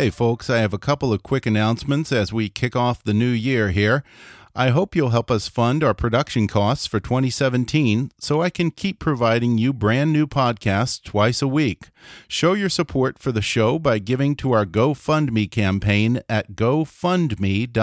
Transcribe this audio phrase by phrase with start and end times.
[0.00, 3.28] Hey, folks, I have a couple of quick announcements as we kick off the new
[3.28, 4.02] year here.
[4.54, 8.98] I hope you'll help us fund our production costs for 2017 so I can keep
[8.98, 11.90] providing you brand new podcasts twice a week.
[12.28, 17.76] Show your support for the show by giving to our GoFundMe campaign at gofundme.com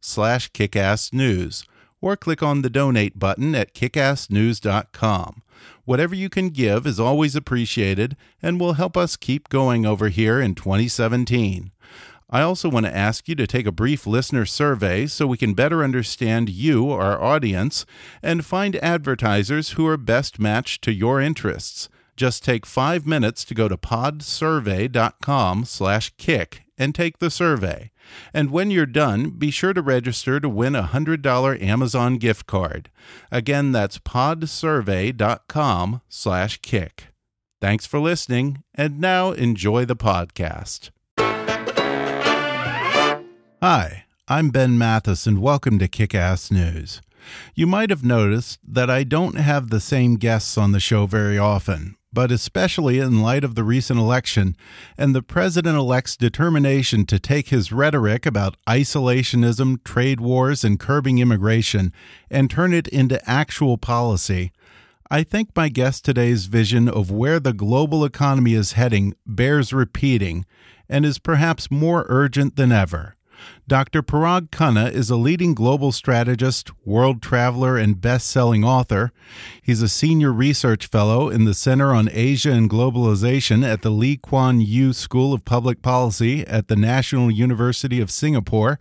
[0.00, 1.66] slash kickassnews
[2.00, 5.42] or click on the donate button at kickassnews.com.
[5.84, 10.40] Whatever you can give is always appreciated and will help us keep going over here
[10.40, 11.70] in 2017.
[12.32, 15.54] I also want to ask you to take a brief listener survey so we can
[15.54, 17.84] better understand you, our audience,
[18.22, 21.88] and find advertisers who are best matched to your interests.
[22.16, 27.90] Just take five minutes to go to podsurvey.com slash kick and take the survey.
[28.32, 32.90] And when you're done, be sure to register to win a $100 Amazon gift card.
[33.30, 37.06] Again, that's podsurvey.com slash kick.
[37.60, 40.90] Thanks for listening, and now enjoy the podcast.
[43.62, 47.02] Hi, I'm Ben Mathis, and welcome to Kick Ass News.
[47.54, 51.36] You might have noticed that I don't have the same guests on the show very
[51.36, 54.56] often, but especially in light of the recent election
[54.98, 61.18] and the president elect's determination to take his rhetoric about isolationism, trade wars, and curbing
[61.18, 61.92] immigration
[62.30, 64.52] and turn it into actual policy.
[65.10, 70.44] I think my guest today's vision of where the global economy is heading bears repeating
[70.88, 73.16] and is perhaps more urgent than ever.
[73.70, 74.02] Dr.
[74.02, 79.12] Parag Khanna is a leading global strategist, world traveler, and best selling author.
[79.62, 84.16] He's a senior research fellow in the Center on Asia and Globalization at the Lee
[84.16, 88.76] Kuan Yew School of Public Policy at the National University of Singapore.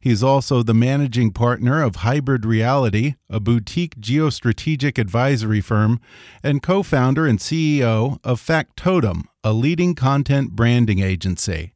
[0.00, 6.00] He's also the managing partner of Hybrid Reality, a boutique geostrategic advisory firm,
[6.42, 11.74] and co founder and CEO of Factotum, a leading content branding agency.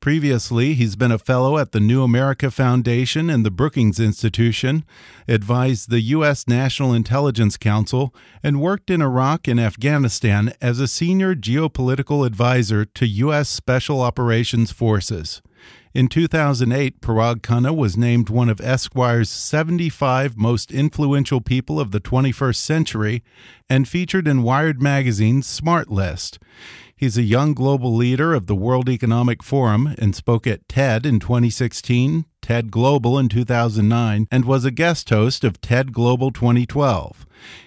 [0.00, 4.84] Previously, he's been a fellow at the New America Foundation and the Brookings Institution,
[5.26, 6.46] advised the U.S.
[6.46, 13.06] National Intelligence Council, and worked in Iraq and Afghanistan as a senior geopolitical advisor to
[13.06, 13.48] U.S.
[13.48, 15.40] Special Operations Forces.
[15.94, 22.00] In 2008, Parag Khanna was named one of Esquire's 75 most influential people of the
[22.00, 23.22] 21st century
[23.70, 26.40] and featured in Wired Magazine's Smart List.
[26.96, 31.18] He's a young global leader of the World Economic Forum and spoke at TED in
[31.18, 37.26] 2016, TED Global in 2009, and was a guest host of TED Global 2012.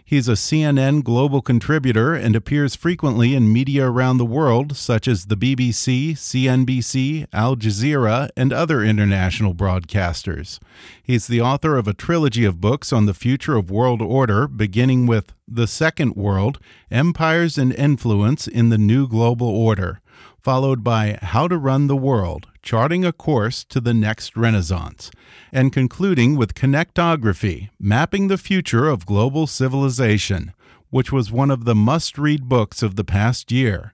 [0.09, 5.25] He's a CNN global contributor and appears frequently in media around the world, such as
[5.25, 10.59] the BBC, CNBC, Al Jazeera, and other international broadcasters.
[11.03, 15.07] He's the author of a trilogy of books on the future of world order, beginning
[15.07, 16.57] with The Second World
[16.89, 19.99] Empires and Influence in the New Global Order,
[20.47, 25.11] followed by How to Run the World charting a course to the next renaissance,
[25.51, 30.53] and concluding with Connectography, Mapping the Future of Global Civilization,
[30.89, 33.93] which was one of the must read books of the past year.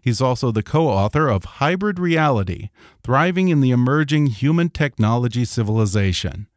[0.00, 2.70] He's also the co author of Hybrid Reality
[3.04, 6.48] Thriving in the Emerging Human Technology Civilization.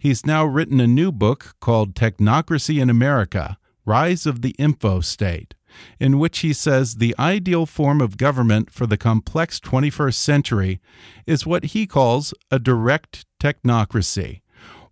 [0.00, 5.54] He's now written a new book called Technocracy in America Rise of the Info State
[5.98, 10.80] in which he says the ideal form of government for the complex 21st century
[11.26, 14.40] is what he calls a direct technocracy,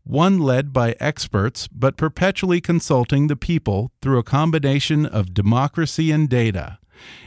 [0.03, 6.29] one led by experts but perpetually consulting the people through a combination of democracy and
[6.29, 6.79] data.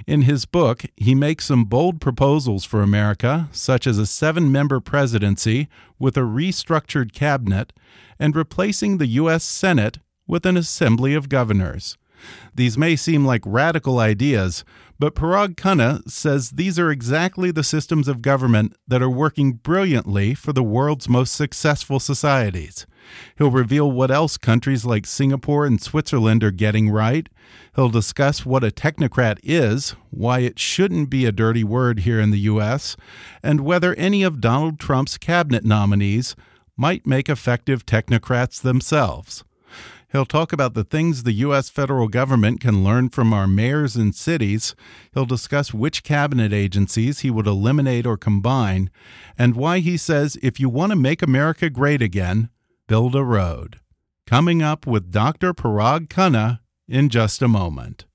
[0.05, 4.79] In his book, he makes some bold proposals for America, such as a seven member
[4.79, 5.67] presidency
[5.97, 7.73] with a restructured cabinet
[8.19, 9.43] and replacing the U.S.
[9.43, 11.97] Senate with an assembly of governors.
[12.53, 14.63] These may seem like radical ideas,
[14.99, 20.33] but Parag Khanna says these are exactly the systems of government that are working brilliantly
[20.33, 22.85] for the world's most successful societies.
[23.37, 27.27] He'll reveal what else countries like Singapore and Switzerland are getting right.
[27.75, 32.31] He'll discuss what a technocrat is, why it shouldn't be a dirty word here in
[32.31, 32.95] the U.S.,
[33.41, 36.35] and whether any of Donald Trump's cabinet nominees
[36.77, 39.43] might make effective technocrats themselves.
[40.13, 41.69] He'll talk about the things the U.S.
[41.69, 44.75] federal government can learn from our mayors and cities.
[45.11, 48.91] He'll discuss which cabinet agencies he would eliminate or combine,
[49.39, 52.49] and why he says if you want to make America great again,
[52.87, 53.79] build a road.
[54.27, 55.51] Coming up with Dr.
[55.51, 58.05] Parag Khanna in just a moment.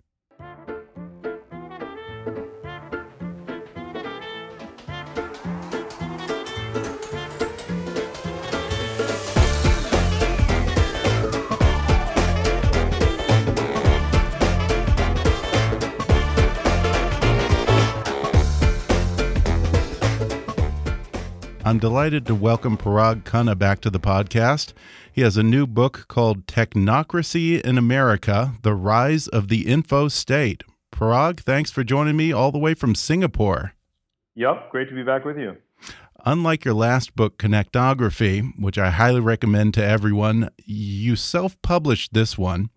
[21.68, 24.72] I'm delighted to welcome Parag Khanna back to the podcast.
[25.12, 30.64] He has a new book called Technocracy in America The Rise of the Info State.
[30.90, 33.74] Parag, thanks for joining me all the way from Singapore.
[34.34, 35.58] Yep, great to be back with you.
[36.24, 42.38] Unlike your last book, Connectography, which I highly recommend to everyone, you self published this
[42.38, 42.70] one.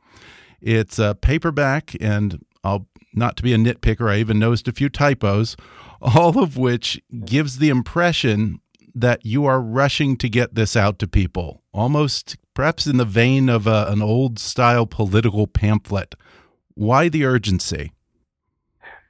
[0.59, 4.89] It's a paperback, and I'll not to be a nitpicker, I even noticed a few
[4.89, 5.55] typos,
[6.01, 8.59] all of which gives the impression
[8.95, 13.49] that you are rushing to get this out to people, almost perhaps in the vein
[13.49, 16.15] of a, an old style political pamphlet.
[16.73, 17.91] Why the urgency?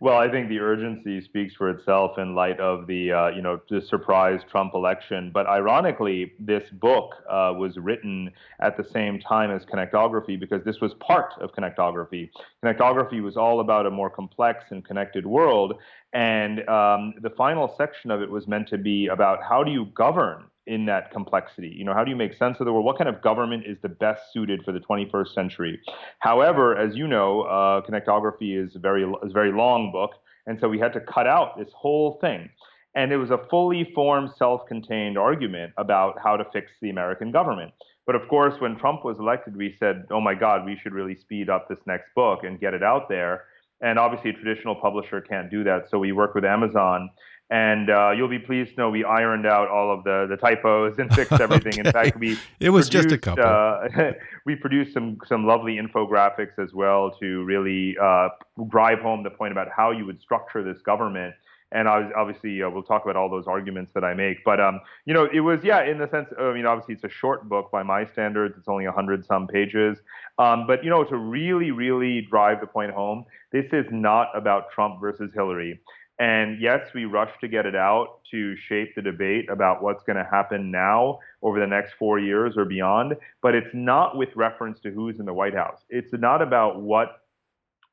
[0.01, 3.61] Well, I think the urgency speaks for itself in light of the, uh, you know,
[3.69, 5.29] the surprise Trump election.
[5.31, 8.31] But ironically, this book uh, was written
[8.61, 12.31] at the same time as connectography because this was part of connectography.
[12.61, 15.75] Connectography was all about a more complex and connected world,
[16.13, 19.85] and um, the final section of it was meant to be about how do you
[19.95, 21.73] govern in that complexity?
[21.75, 22.85] You know, how do you make sense of the world?
[22.85, 25.79] What kind of government is the best suited for the 21st century?
[26.19, 30.11] However, as you know, uh, connectography is a very is a very long book,
[30.47, 32.49] and so we had to cut out this whole thing.
[32.93, 37.71] And it was a fully formed, self-contained argument about how to fix the American government.
[38.05, 41.15] But of course, when Trump was elected, we said, "Oh my God, we should really
[41.15, 43.45] speed up this next book and get it out there."
[43.81, 45.89] And obviously, a traditional publisher can't do that.
[45.89, 47.09] So we work with Amazon
[47.51, 50.97] and uh, you'll be pleased to know we ironed out all of the, the typos
[50.97, 51.73] and fixed everything.
[51.73, 51.81] okay.
[51.81, 53.43] In fact, we it was produced, just a couple.
[53.43, 54.13] Uh,
[54.45, 58.29] we produced some some lovely infographics as well to really uh,
[58.69, 61.35] drive home the point about how you would structure this government.
[61.71, 64.43] And obviously, uh, we'll talk about all those arguments that I make.
[64.43, 66.29] But um, you know, it was yeah, in the sense.
[66.39, 68.55] I mean, obviously, it's a short book by my standards.
[68.57, 69.99] It's only hundred some pages.
[70.37, 74.71] Um, but you know, to really, really drive the point home, this is not about
[74.71, 75.79] Trump versus Hillary.
[76.19, 80.17] And yes, we rushed to get it out to shape the debate about what's going
[80.17, 83.15] to happen now over the next four years or beyond.
[83.41, 85.79] But it's not with reference to who's in the White House.
[85.89, 87.20] It's not about what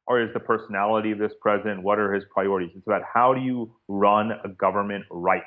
[0.08, 2.70] or is the personality of this president, what are his priorities.
[2.74, 5.42] It's about how do you run a government right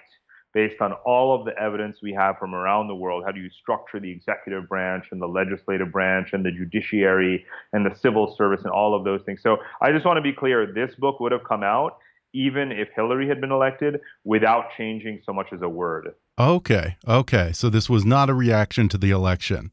[0.53, 3.23] based on all of the evidence we have from around the world.
[3.25, 7.85] How do you structure the executive branch and the legislative branch and the judiciary and
[7.85, 9.41] the civil service and all of those things?
[9.41, 11.97] So I just want to be clear this book would have come out
[12.33, 16.13] even if Hillary had been elected, without changing so much as a word.
[16.39, 16.95] Okay.
[17.07, 17.51] Okay.
[17.51, 19.71] So this was not a reaction to the election.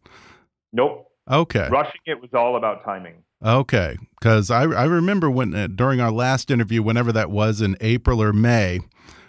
[0.72, 1.08] Nope.
[1.30, 1.68] Okay.
[1.70, 3.22] Rushing it was all about timing.
[3.44, 3.96] Okay.
[4.18, 8.22] Because I, I remember when uh, during our last interview, whenever that was in April
[8.22, 8.80] or May,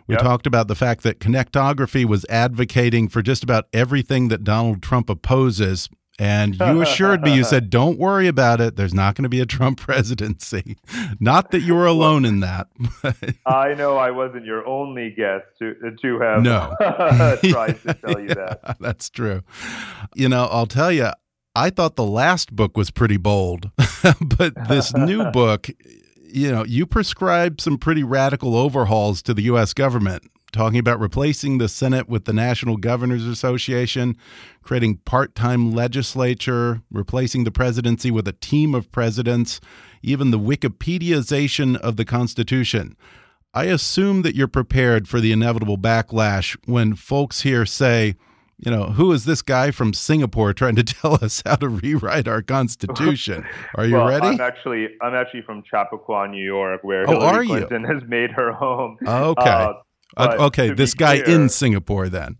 [0.07, 0.23] we yep.
[0.23, 5.09] talked about the fact that connectography was advocating for just about everything that Donald Trump
[5.09, 5.89] opposes
[6.19, 8.75] and you assured me, you said, don't worry about it.
[8.75, 10.77] There's not going to be a Trump presidency.
[11.19, 12.67] Not that you were alone in that.
[13.45, 16.75] I know I wasn't your only guest to, to have no.
[17.43, 18.75] tried to tell you that.
[18.81, 19.43] That's true.
[20.13, 21.09] You know, I'll tell you,
[21.55, 23.71] I thought the last book was pretty bold,
[24.21, 25.69] but this new book,
[26.23, 29.73] you know, you prescribed some pretty radical overhauls to the U.S.
[29.73, 34.17] government talking about replacing the Senate with the National Governors Association,
[34.61, 39.59] creating part time legislature, replacing the presidency with a team of presidents,
[40.01, 42.95] even the Wikipediaization of the Constitution.
[43.53, 48.15] I assume that you're prepared for the inevitable backlash when folks here say,
[48.59, 52.27] you know, who is this guy from Singapore trying to tell us how to rewrite
[52.27, 53.45] our constitution?
[53.75, 54.27] Are you well, ready?
[54.27, 57.49] I'm actually I'm actually from Chappaqua, New York, where Oh, Hillary are you?
[57.67, 58.97] Clinton has made her home.
[59.07, 59.49] Okay.
[59.49, 59.73] Uh,
[60.17, 62.35] Uh, okay, this guy clear- in Singapore then.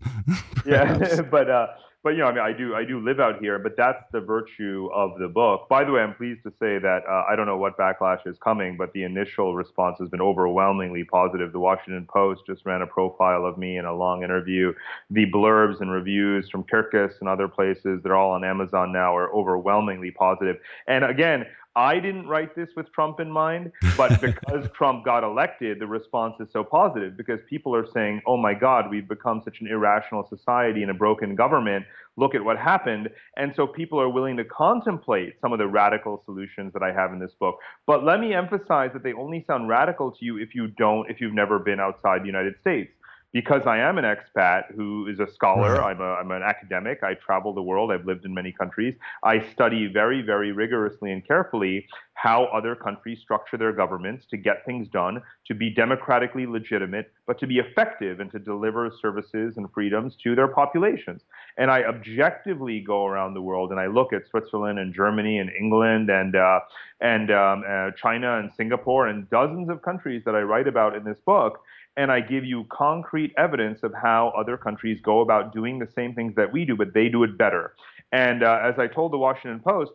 [0.66, 0.98] Yeah
[1.30, 1.66] but uh
[2.02, 4.20] but you know i mean i do i do live out here but that's the
[4.20, 5.68] virtue of the book.
[5.68, 8.36] By the way i'm pleased to say that uh, i don't know what backlash is
[8.42, 11.52] coming but the initial response has been overwhelmingly positive.
[11.52, 14.72] The washington post just ran a profile of me in a long interview.
[15.10, 19.32] The blurbs and reviews from kirkus and other places they're all on amazon now are
[19.32, 20.30] overwhelmingly positive.
[20.30, 20.62] positive.
[20.86, 21.46] And again
[21.76, 26.34] I didn't write this with Trump in mind, but because Trump got elected, the response
[26.40, 30.26] is so positive because people are saying, oh my God, we've become such an irrational
[30.28, 31.84] society and a broken government.
[32.16, 33.08] Look at what happened.
[33.36, 37.12] And so people are willing to contemplate some of the radical solutions that I have
[37.12, 37.56] in this book.
[37.86, 41.20] But let me emphasize that they only sound radical to you if you don't, if
[41.20, 42.90] you've never been outside the United States
[43.32, 45.92] because I am an expat who is a scholar, Right.
[45.94, 48.96] I'm, a, I'm an academic, I travel the world, I've lived in many countries.
[49.22, 54.64] I study very, very rigorously and carefully how other countries structure their governments to get
[54.66, 59.72] things done, to be democratically legitimate, but to be effective and to deliver services and
[59.72, 61.22] freedoms to their populations.
[61.56, 65.50] And I objectively go around the world and I look at Switzerland and Germany and
[65.58, 66.60] England and uh,
[67.00, 71.04] and um, uh, China and Singapore and dozens of countries that I write about in
[71.04, 71.62] this book
[71.96, 76.14] and I give you concrete evidence of how other countries go about doing the same
[76.14, 77.74] things that we do, but they do it better.
[78.12, 79.92] And uh, as I told the Washington Post,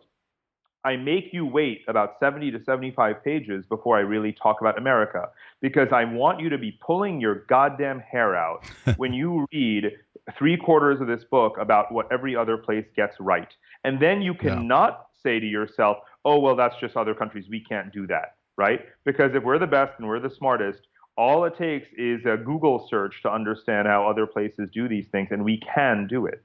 [0.84, 5.30] I make you wait about 70 to 75 pages before I really talk about America
[5.60, 8.60] because I want you to be pulling your goddamn hair out
[8.96, 9.90] when you read
[10.38, 13.52] three quarters of this book about what every other place gets right.
[13.82, 14.50] And then you Yeah.
[14.54, 17.46] cannot say to yourself, oh, well, that's just other countries.
[17.48, 18.80] We can't do that, right?
[19.04, 22.86] Because if we're the best and we're the smartest, all it takes is a Google
[22.88, 26.42] search to understand how other places do these things, and we can do it.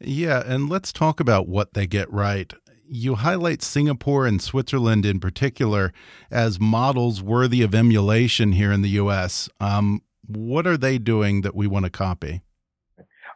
[0.00, 2.52] Yeah, and let's talk about what they get right.
[2.88, 5.92] You highlight Singapore and Switzerland in particular
[6.30, 9.48] as models worthy of emulation here in the U.S.
[9.60, 12.42] Um, what are they doing that we want to copy?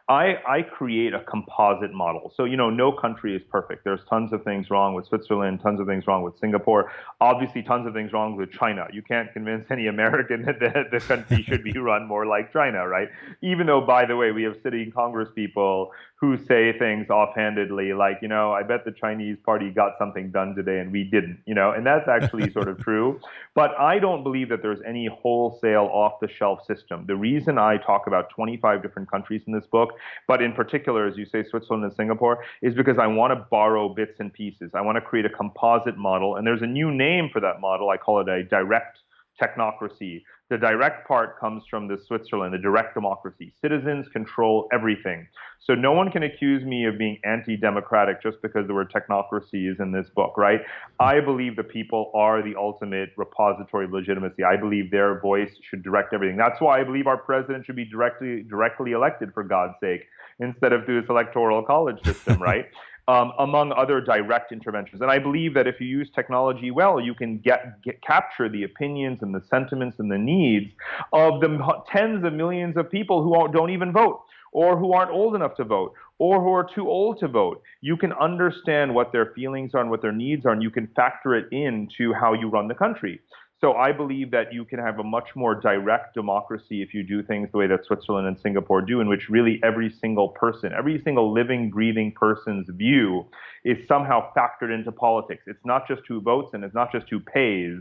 [0.09, 2.31] I, I create a composite model.
[2.37, 3.83] So, you know, no country is perfect.
[3.83, 7.85] There's tons of things wrong with Switzerland, tons of things wrong with Singapore, obviously, tons
[7.85, 8.87] of things wrong with China.
[8.93, 12.87] You can't convince any American that the, the country should be run more like China,
[12.87, 13.09] right?
[13.41, 18.17] Even though, by the way, we have sitting Congress people who say things offhandedly like,
[18.23, 21.53] you know, I bet the Chinese party got something done today and we didn't, you
[21.53, 23.19] know, and that's actually sort of true.
[23.53, 27.05] But I don't believe that there's any wholesale off the shelf system.
[27.05, 29.91] The reason I talk about 25 different countries in this book,
[30.27, 33.87] but in particular, as you say, Switzerland and Singapore, is because I want to borrow
[33.87, 34.71] bits and pieces.
[34.73, 36.37] I want to create a composite model.
[36.37, 37.89] And there's a new name for that model.
[37.89, 38.97] I call it a direct
[39.39, 40.23] technocracy.
[40.49, 43.53] The direct part comes from the Switzerland, the direct democracy.
[43.61, 45.27] Citizens control everything.
[45.59, 49.77] So no one can accuse me of being anti-democratic just because the word technocracy is
[49.79, 50.61] in this book, right?
[51.01, 54.45] I believe the people are the ultimate repository of legitimacy.
[54.45, 56.37] I believe their voice should direct everything.
[56.37, 60.07] That's why I believe our president should be directly directly elected for God's sake
[60.39, 62.67] instead of through this electoral college system, right?
[63.07, 65.01] Um, among other direct interventions.
[65.01, 68.63] And I believe that if you use technology well, you can get, get capture the
[68.63, 70.71] opinions and the sentiments and the needs
[71.13, 71.57] of the
[71.89, 75.63] tens of millions of people who don't even vote or who aren't old enough to
[75.63, 77.61] vote or who are too old to vote.
[77.81, 80.87] You can understand what their feelings are and what their needs are, and you can
[80.95, 83.21] factor it into how you run the country.
[83.59, 87.23] So I believe that you can have a much more direct democracy if you do
[87.23, 91.01] things the way that Switzerland and Singapore do, in which really every single person, every
[91.03, 93.25] single living, breathing person's view
[93.65, 95.43] is somehow factored into politics.
[95.47, 97.79] It's not just who votes and it's not just who pays,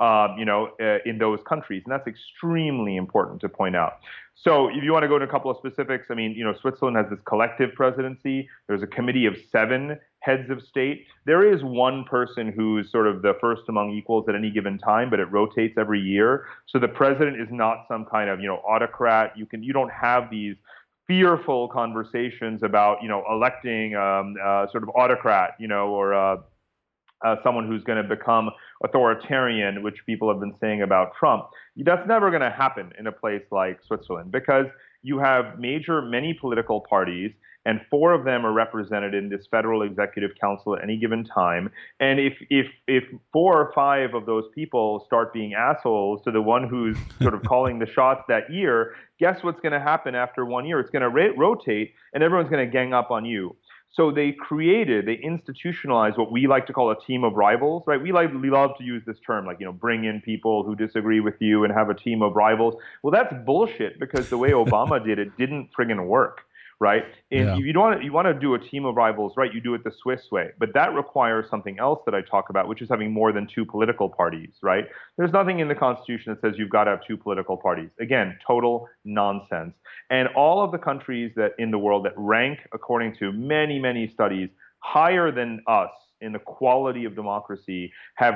[0.00, 1.82] um, you know, uh, in those countries.
[1.84, 3.98] And that's extremely important to point out.
[4.34, 6.54] So if you want to go into a couple of specifics, I mean, you know,
[6.60, 8.48] Switzerland has this collective presidency.
[8.68, 11.06] There's a committee of seven heads of state.
[11.24, 15.08] There is one person who's sort of the first among equals at any given time,
[15.08, 16.46] but it rotates every year.
[16.66, 19.36] So the president is not some kind of, you know, autocrat.
[19.36, 20.56] You can you don't have these
[21.06, 26.12] fearful conversations about, you know, electing um, uh, sort of autocrat, you know, or
[27.26, 28.50] uh, someone who's going to become
[28.84, 31.44] authoritarian, which people have been saying about Trump.
[31.76, 34.66] That's never going to happen in a place like Switzerland because
[35.02, 37.32] you have major, many political parties,
[37.64, 41.68] and four of them are represented in this federal executive council at any given time.
[41.98, 46.40] And if if if four or five of those people start being assholes to the
[46.40, 50.44] one who's sort of calling the shots that year, guess what's going to happen after
[50.46, 50.78] one year?
[50.78, 53.56] It's going to ra- rotate, and everyone's going to gang up on you.
[53.96, 58.00] So they created, they institutionalized what we like to call a team of rivals, right?
[58.00, 60.76] We like we love to use this term, like you know, bring in people who
[60.76, 62.74] disagree with you and have a team of rivals.
[63.02, 66.42] Well, that's bullshit because the way Obama did it didn't friggin' work.
[66.78, 67.04] Right?
[67.30, 67.56] And Yeah.
[67.56, 69.52] you don't want to, you want to do a team of rivals, right?
[69.52, 72.68] You do it the Swiss way, but that requires something else that I talk about,
[72.68, 74.86] which is having more than two political parties, right?
[75.16, 77.90] There's nothing in the Constitution that says you've got to have two political parties.
[77.98, 79.74] Again, total nonsense.
[80.10, 84.10] And all of the countries that in the world that rank according to many many
[84.12, 85.90] studies higher than us
[86.20, 88.34] in the quality of democracy have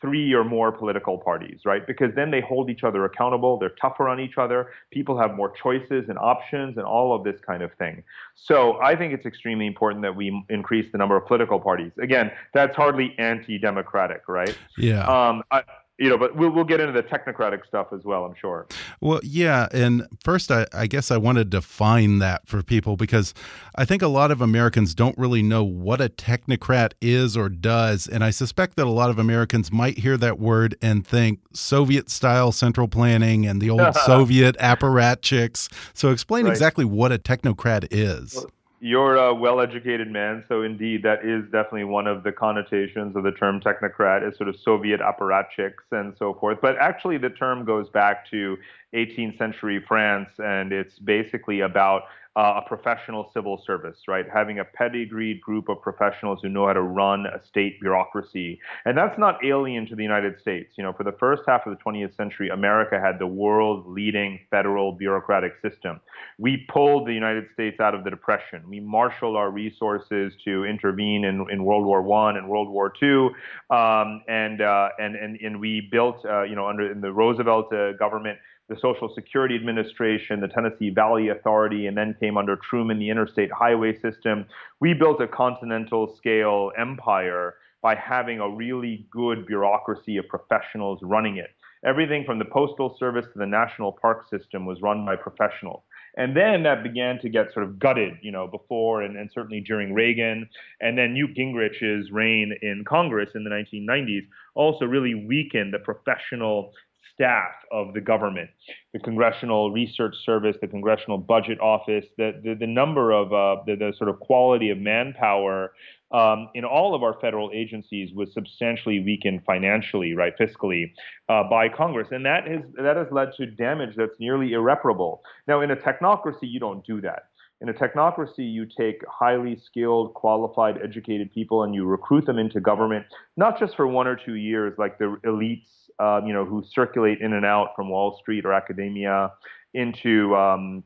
[0.00, 1.86] three or more political parties, right?
[1.86, 5.50] Because then they hold each other accountable, they're tougher on each other, people have more
[5.50, 8.02] choices and options and all of this kind of thing.
[8.34, 11.92] So I think it's extremely important that we increase the number of political parties.
[11.98, 14.56] Again, that's hardly anti-democratic, right?
[14.76, 15.04] Yeah.
[15.06, 15.62] Um, I,
[16.00, 18.66] you know, but we'll, we'll get into the technocratic stuff as well, I'm sure.
[19.02, 19.68] Well, yeah.
[19.70, 23.34] And first, I, I guess I want to define that for people because
[23.76, 28.06] I think a lot of Americans don't really know what a technocrat is or does.
[28.08, 32.08] And I suspect that a lot of Americans might hear that word and think Soviet
[32.08, 35.70] style central planning and the old Soviet apparatchiks.
[35.92, 36.52] So explain Right.
[36.52, 38.42] exactly what a technocrat is.
[38.82, 43.32] You're a well-educated man, so indeed that is definitely one of the connotations of the
[43.32, 46.60] term technocrat is sort of Soviet apparatchiks and so forth.
[46.62, 48.56] But actually, the term goes back to
[48.94, 52.04] 18th century France, and it's basically about
[52.36, 54.24] uh, a professional civil service, right?
[54.32, 58.60] Having a pedigreed group of professionals who know how to run a state bureaucracy.
[58.84, 60.74] And that's not alien to the United States.
[60.76, 64.38] You know, for the first half of the 20th century, America had the world's leading
[64.48, 66.00] federal bureaucratic system.
[66.38, 68.62] We pulled the United States out of the Depression.
[68.68, 73.30] We marshaled our resources to intervene in, in World War One and World War Two,
[73.70, 77.72] um, and, uh, and and and we built, uh, you know, under in the Roosevelt
[77.72, 78.38] uh, government,
[78.70, 83.50] the Social Security Administration, the Tennessee Valley Authority, and then came under Truman the Interstate
[83.50, 84.46] Highway System.
[84.80, 91.38] We built a continental scale empire by having a really good bureaucracy of professionals running
[91.38, 91.48] it.
[91.84, 95.82] Everything from the Postal Service to the National Park System was run by professionals.
[96.16, 99.60] And then that began to get sort of gutted, you know, before and, and certainly
[99.60, 100.48] during Reagan.
[100.80, 106.72] And then Newt Gingrich's reign in Congress in the 1990s also really weakened the professional
[107.14, 108.50] staff of the government,
[108.92, 113.76] the Congressional Research Service, the Congressional Budget Office, the, the, the number of uh, the,
[113.76, 115.72] the sort of quality of manpower
[116.12, 120.92] um, in all of our federal agencies was substantially weakened financially, right, fiscally,
[121.28, 125.22] uh, by Congress, and that has that has led to damage that's nearly irreparable.
[125.46, 127.24] Now, in a technocracy, you don't do that.
[127.62, 132.58] In a technocracy, you take highly skilled, qualified, educated people and you recruit them into
[132.58, 133.04] government,
[133.36, 135.66] not just for one or two years, like the elites,
[135.98, 139.30] uh, you know, who circulate in and out from Wall Street or academia
[139.74, 140.82] into um,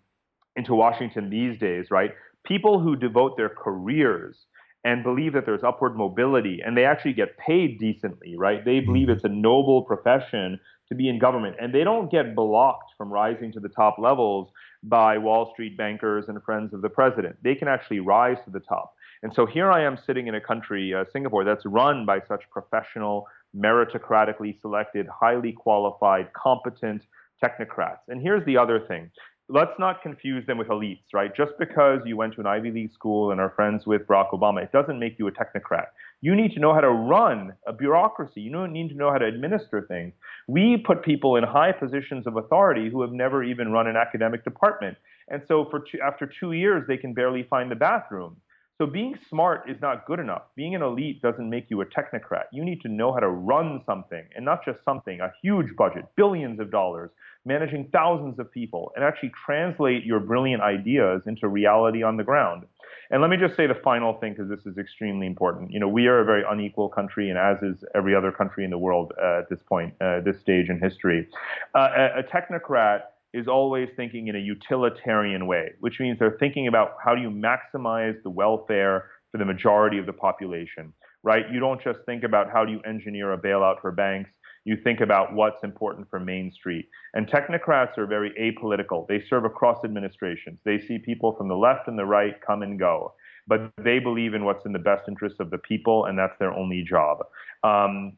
[0.56, 2.12] into Washington these days, right?
[2.44, 4.36] People who devote their careers
[4.84, 8.64] and believe that there's upward mobility and they actually get paid decently, right?
[8.64, 12.92] They believe it's a noble profession to be in government and they don't get blocked
[12.98, 14.50] from rising to the top levels
[14.84, 17.36] by Wall Street bankers and friends of the president.
[17.42, 18.94] They can actually rise to the top.
[19.22, 22.42] And so here I am sitting in a country, uh, Singapore, that's run by such
[22.50, 27.02] professional, meritocratically selected, highly qualified, competent
[27.42, 28.00] technocrats.
[28.08, 29.10] And here's the other thing
[29.48, 31.34] let's not confuse them with elites, right?
[31.36, 34.62] Just because you went to an Ivy League school and are friends with Barack Obama,
[34.62, 35.86] it doesn't make you a technocrat.
[36.24, 38.40] You need to know how to run a bureaucracy.
[38.40, 40.14] You need to know how to administer things.
[40.48, 44.42] We put people in high positions of authority who have never even run an academic
[44.42, 44.96] department.
[45.28, 48.38] And so for two, after two years, they can barely find the bathroom.
[48.78, 50.44] So being smart is not good enough.
[50.56, 52.44] Being an elite doesn't make you a technocrat.
[52.52, 56.06] You need to know how to run something, and not just something, a huge budget,
[56.16, 57.10] billions of dollars,
[57.44, 62.64] managing thousands of people, and actually translate your brilliant ideas into reality on the ground.
[63.10, 65.70] And let me just say the final thing, because this is extremely important.
[65.70, 68.70] You know, we are a very unequal country, and as is every other country in
[68.70, 71.28] the world uh, at this point, uh, this stage in history.
[71.74, 76.68] Uh, a, a technocrat is always thinking in a utilitarian way, which means they're thinking
[76.68, 80.92] about how do you maximize the welfare for the majority of the population,
[81.24, 81.50] right?
[81.50, 84.30] You don't just think about how do you engineer a bailout for banks.
[84.64, 86.88] You think about what's important for Main Street.
[87.12, 89.06] And technocrats are very apolitical.
[89.06, 90.58] They serve across administrations.
[90.64, 93.14] They see people from the left and the right come and go.
[93.46, 96.52] But they believe in what's in the best interest of the people, and that's their
[96.52, 97.18] only job.
[97.62, 98.14] Um,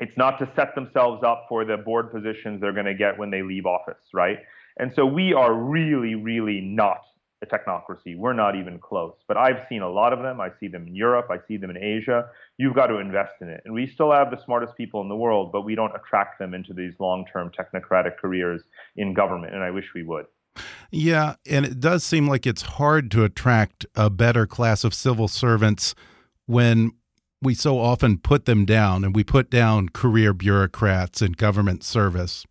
[0.00, 3.30] it's not to set themselves up for the board positions they're going to get when
[3.30, 4.38] they leave office, right?
[4.78, 7.02] And so we are really, really not
[7.44, 8.16] a technocracy.
[8.16, 9.14] We're not even close.
[9.28, 10.40] But I've seen a lot of them.
[10.40, 11.28] I see them in Europe.
[11.30, 12.26] I see them in Asia.
[12.56, 13.62] You've got to invest in it.
[13.64, 16.54] And we still have the smartest people in the world, but we don't attract them
[16.54, 18.62] into these long term technocratic careers
[18.96, 19.54] in government.
[19.54, 20.26] And I wish we would.
[20.90, 25.26] Yeah, and it does seem like it's hard to attract a better class of civil
[25.26, 25.94] servants
[26.46, 26.92] when
[27.42, 32.46] we so often put them down and we put down career bureaucrats and government service.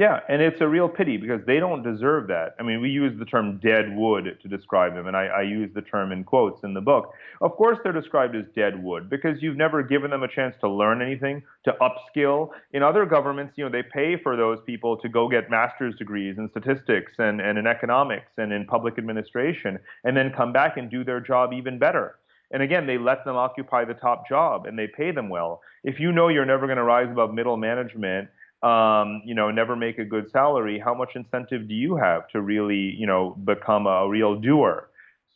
[0.00, 2.54] Yeah, and it's a real pity because they don't deserve that.
[2.58, 5.68] I mean, we use the term dead wood to describe them, and I, I, use
[5.74, 7.12] the term in quotes in the book.
[7.42, 10.70] Of course, they're described as dead wood because you've never given them a chance to
[10.70, 12.48] learn anything, to upskill.
[12.72, 16.38] In other governments, you know, they pay for those people to go get master's degrees
[16.38, 20.90] in statistics and, and in economics and in public administration, and then come back and
[20.90, 22.16] do their job even better.
[22.52, 25.60] And again, they let them occupy the top job and they pay them well.
[25.84, 28.28] If you know you're never going to rise above middle management,
[28.62, 32.40] um, you know, never make a good salary, how much incentive do you have to
[32.42, 34.89] really, you know, become a real doer?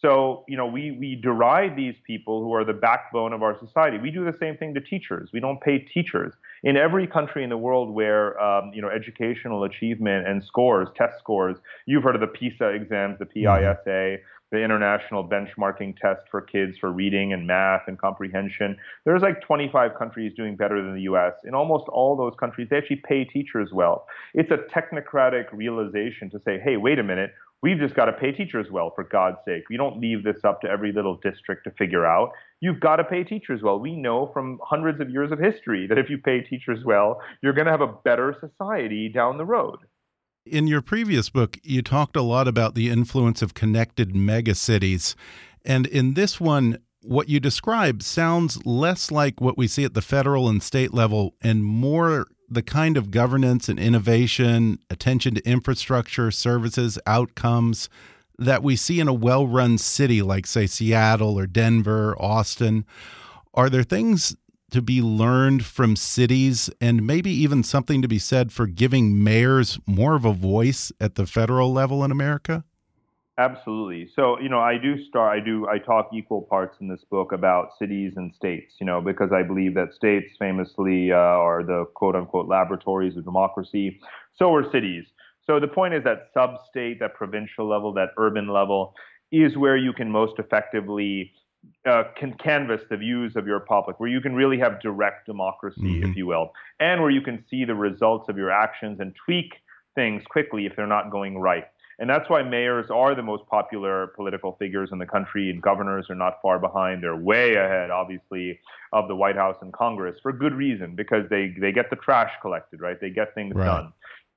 [0.04, 3.96] So, you know, we, we deride these people who are the backbone of our society.
[3.96, 5.30] We do the same thing to teachers.
[5.32, 6.34] We don't pay teachers.
[6.62, 11.18] In every country in the world where, um, you know, educational achievement and scores, test
[11.18, 14.14] scores, you've heard of the PISA exams, the PISA, mm-hmm
[14.54, 18.76] the international benchmarking test for kids for reading and math and comprehension.
[19.04, 21.32] There's like 25 countries doing better than the US.
[21.44, 24.06] In almost all those countries, they actually pay teachers well.
[24.32, 27.32] It's a technocratic realization to say, hey, wait a minute,
[27.64, 29.70] we've just got to pay teachers well, for God's sake.
[29.70, 32.32] We don't leave this up to every little district to figure out.
[32.60, 33.78] You've got to pay teachers well.
[33.78, 37.54] We know from hundreds of years of history that if you pay teachers well, you're
[37.54, 39.78] going to have a better society down the road.
[40.44, 45.14] In your previous book, you talked a lot about the influence of connected megacities.
[45.64, 50.02] And in this one, what you describe sounds less like what we see at the
[50.02, 56.30] federal and state level and more the kind of governance and innovation, attention to infrastructure,
[56.30, 57.88] services, outcomes
[58.38, 62.84] that we see in a well run city like, say, Seattle or Denver, Austin.
[63.52, 64.36] Are there things
[64.70, 69.78] to be learned from cities and maybe even something to be said for giving mayors
[69.86, 72.64] more of a voice at the federal level in America?
[73.36, 74.08] Absolutely.
[74.14, 77.32] So, you know, I do start, I do, I talk equal parts in this book
[77.32, 81.86] about cities and states, you know, because I believe that states famously uh, are the
[81.94, 84.00] quote unquote laboratories of democracy.
[84.36, 85.04] So are cities.
[85.46, 88.94] So the point is that sub state, that provincial level, that urban level
[89.32, 91.32] is where you can most effectively
[91.88, 95.80] uh, can canvas the views of your public, where you can really have direct democracy,
[95.80, 96.10] mm-hmm.
[96.10, 99.54] if you will, and where you can see the results of your actions and tweak
[99.94, 101.64] things quickly if they're not going right.
[101.98, 106.06] And that's why mayors are the most popular political figures in the country, and governors
[106.10, 107.02] are not far behind.
[107.02, 108.58] They're way ahead, obviously,
[108.92, 112.32] of the White House and Congress for good reason, because they, they get the trash
[112.42, 113.00] collected, right?
[113.00, 113.66] They get things right.
[113.66, 113.92] done.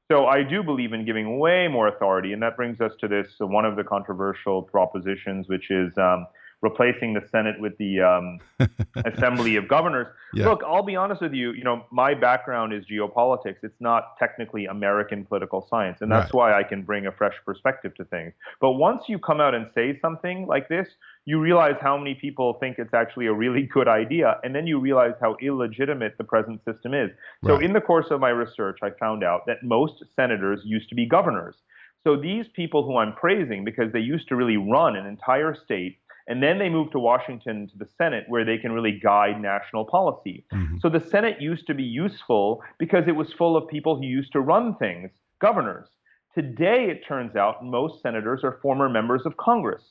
[0.10, 3.28] So I do believe in giving way more authority, and that brings us to this
[3.42, 6.28] uh, one of the controversial propositions, which is um,
[6.62, 8.40] replacing the Senate with the um,
[9.06, 10.08] Assembly of Governors.
[10.34, 10.50] Yeah.
[10.50, 11.52] Look, I'll be honest with you.
[11.52, 13.58] You know, my background is geopolitics.
[13.64, 16.52] It's not technically American political science, and that's right.
[16.52, 18.34] why I can bring a fresh perspective to things.
[18.60, 20.88] But once you come out and say something like this,
[21.26, 24.80] you realize how many people think it's actually a really good idea, and then you
[24.80, 27.12] realize how illegitimate the present system is.
[27.44, 27.52] Right.
[27.52, 30.96] So, in the course of my research, I found out that most senators used to
[30.96, 31.56] be governors.
[32.04, 35.98] So these people who I'm praising because they used to really run an entire state
[36.28, 39.86] and then they move to Washington to the Senate, where they can really guide national
[39.86, 40.46] policy.
[40.54, 40.78] Mm-hmm.
[40.82, 44.34] So the Senate used to be useful because it was full of people who used
[44.34, 45.88] to run things, governors.
[46.36, 49.84] Today, it turns out most senators are former members of Congress,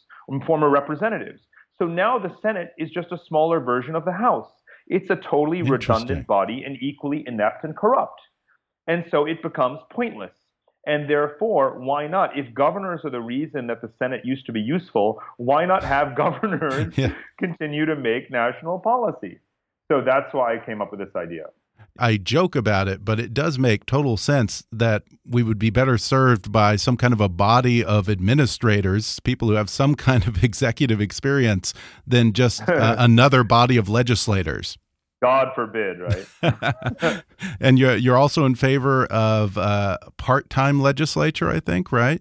[0.46, 1.40] former representatives.
[1.78, 4.50] So now the Senate is just a smaller version of the House.
[4.86, 8.20] It's a totally redundant body and equally inept and corrupt.
[8.86, 10.34] And so it becomes pointless.
[10.86, 12.38] And therefore, why not?
[12.38, 16.16] If governors are the reason that the Senate used to be useful, why not have
[16.16, 17.12] governors yeah.
[17.38, 19.40] continue to make national policy?
[19.90, 21.46] So that's why I came up with this idea.
[21.98, 25.98] I joke about it, but it does make total sense that we would be better
[25.98, 30.42] served by some kind of a body of administrators, people who have some kind of
[30.44, 31.72] executive experience,
[32.06, 34.76] than just uh, another body of legislators.
[35.22, 37.22] God forbid, right?
[37.60, 42.20] and you're you're also in favor of uh, part-time legislature, I think, right?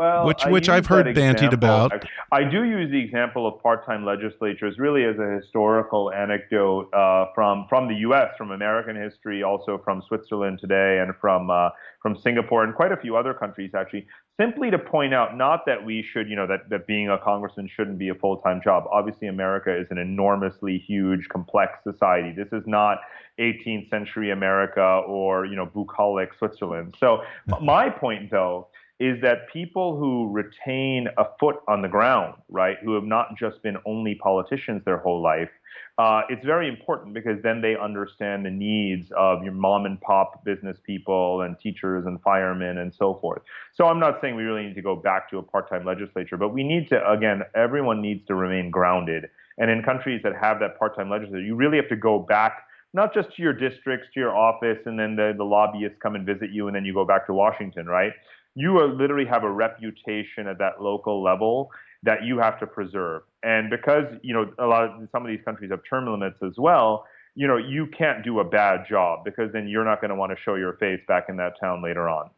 [0.00, 2.06] Well, which which I've heard bantied about.
[2.32, 7.66] I do use the example of part-time legislatures really as a historical anecdote uh, from
[7.68, 11.68] from the U.S., from American history, also from Switzerland today, and from uh,
[12.00, 14.06] from Singapore and quite a few other countries actually.
[14.40, 17.68] Simply to point out, not that we should, you know, that that being a congressman
[17.68, 18.84] shouldn't be a full-time job.
[18.90, 22.32] Obviously, America is an enormously huge, complex society.
[22.34, 23.00] This is not
[23.38, 26.94] 18th century America or you know bucolic Switzerland.
[26.98, 27.22] So
[27.60, 28.68] my point, though
[29.00, 33.62] is that people who retain a foot on the ground, right, who have not just
[33.62, 35.48] been only politicians their whole life,
[35.96, 40.44] uh, it's very important because then they understand the needs of your mom and pop
[40.44, 43.40] business people and teachers and firemen and so forth.
[43.74, 46.50] So I'm not saying we really need to go back to a part-time legislature, but
[46.50, 49.30] we need to, again, everyone needs to remain grounded.
[49.56, 53.14] And in countries that have that part-time legislature, you really have to go back not
[53.14, 56.50] just to your districts, to your office, and then the, the lobbyists come and visit
[56.50, 58.12] you, and then you go back to Washington, right?
[58.54, 61.70] You are, literally have a reputation at that local level
[62.02, 63.22] that you have to preserve.
[63.42, 66.54] And because you know a lot of some of these countries have term limits as
[66.58, 70.14] well, you know you can't do a bad job because then you're not going to
[70.16, 72.30] want to show your face back in that town later on.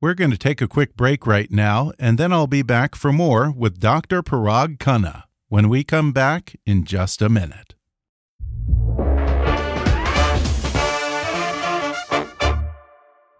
[0.00, 3.12] We're going to take a quick break right now, and then I'll be back for
[3.12, 4.22] more with Dr.
[4.22, 7.74] Parag Khanna when we come back in just a minute.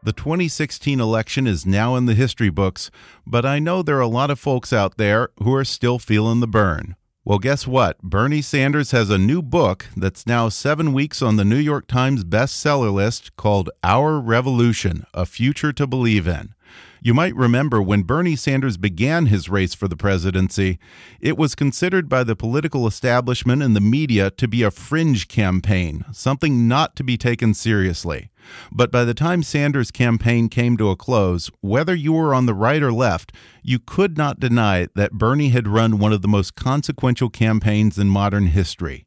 [0.00, 2.88] The 2016 election is now in the history books,
[3.26, 6.38] but I know there are a lot of folks out there who are still feeling
[6.38, 6.94] the burn.
[7.24, 8.00] Well, guess what?
[8.00, 12.22] Bernie Sanders has a new book that's now seven weeks on the New York Times
[12.22, 16.54] bestseller list called Our Revolution A Future to Believe in.
[17.00, 20.78] You might remember when Bernie Sanders began his race for the presidency,
[21.20, 26.04] it was considered by the political establishment and the media to be a fringe campaign,
[26.12, 28.30] something not to be taken seriously.
[28.70, 32.54] But by the time Sanders' campaign came to a close, whether you were on the
[32.54, 33.32] right or left,
[33.62, 38.08] you could not deny that Bernie had run one of the most consequential campaigns in
[38.08, 39.06] modern history.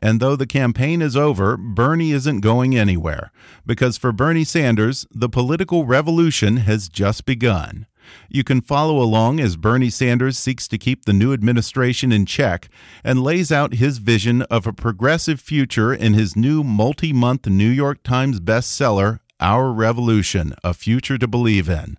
[0.00, 3.32] And though the campaign is over, Bernie isn't going anywhere.
[3.64, 7.86] Because for Bernie Sanders, the political revolution has just begun.
[8.28, 12.68] You can follow along as Bernie Sanders seeks to keep the new administration in check
[13.04, 17.68] and lays out his vision of a progressive future in his new multi month New
[17.68, 21.98] York Times bestseller, our Revolution A Future to Believe in.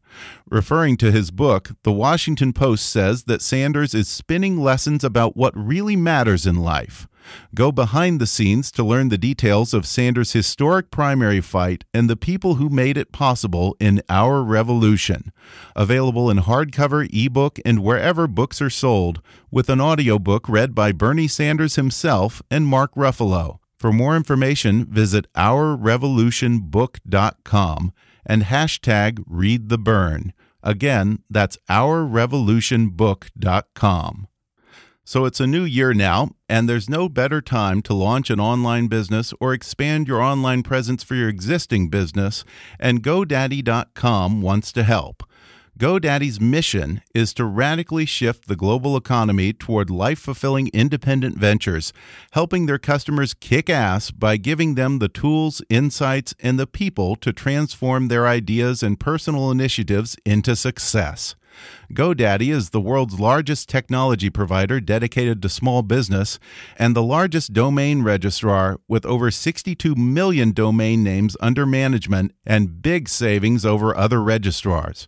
[0.50, 5.56] Referring to his book, The Washington Post says that Sanders is spinning lessons about what
[5.56, 7.08] really matters in life.
[7.54, 12.16] Go behind the scenes to learn the details of Sanders' historic primary fight and the
[12.16, 15.32] people who made it possible in Our Revolution.
[15.76, 21.28] Available in hardcover, ebook, and wherever books are sold, with an audiobook read by Bernie
[21.28, 23.60] Sanders himself and Mark Ruffalo.
[23.78, 27.94] For more information, visit ourrevolutionbook.com
[28.26, 30.34] and hashtag read the burn.
[30.64, 34.28] Again, that's ourrevolutionbook.com.
[35.06, 38.88] So it's a new year now, and there's no better time to launch an online
[38.88, 42.46] business or expand your online presence for your existing business,
[42.80, 45.24] and GoDaddy.com wants to help.
[45.78, 51.92] GoDaddy's mission is to radically shift the global economy toward life fulfilling independent ventures,
[52.32, 57.34] helping their customers kick ass by giving them the tools, insights, and the people to
[57.34, 61.36] transform their ideas and personal initiatives into success.
[61.92, 66.40] GoDaddy is the world's largest technology provider dedicated to small business
[66.78, 73.08] and the largest domain registrar with over 62 million domain names under management and big
[73.08, 75.08] savings over other registrars.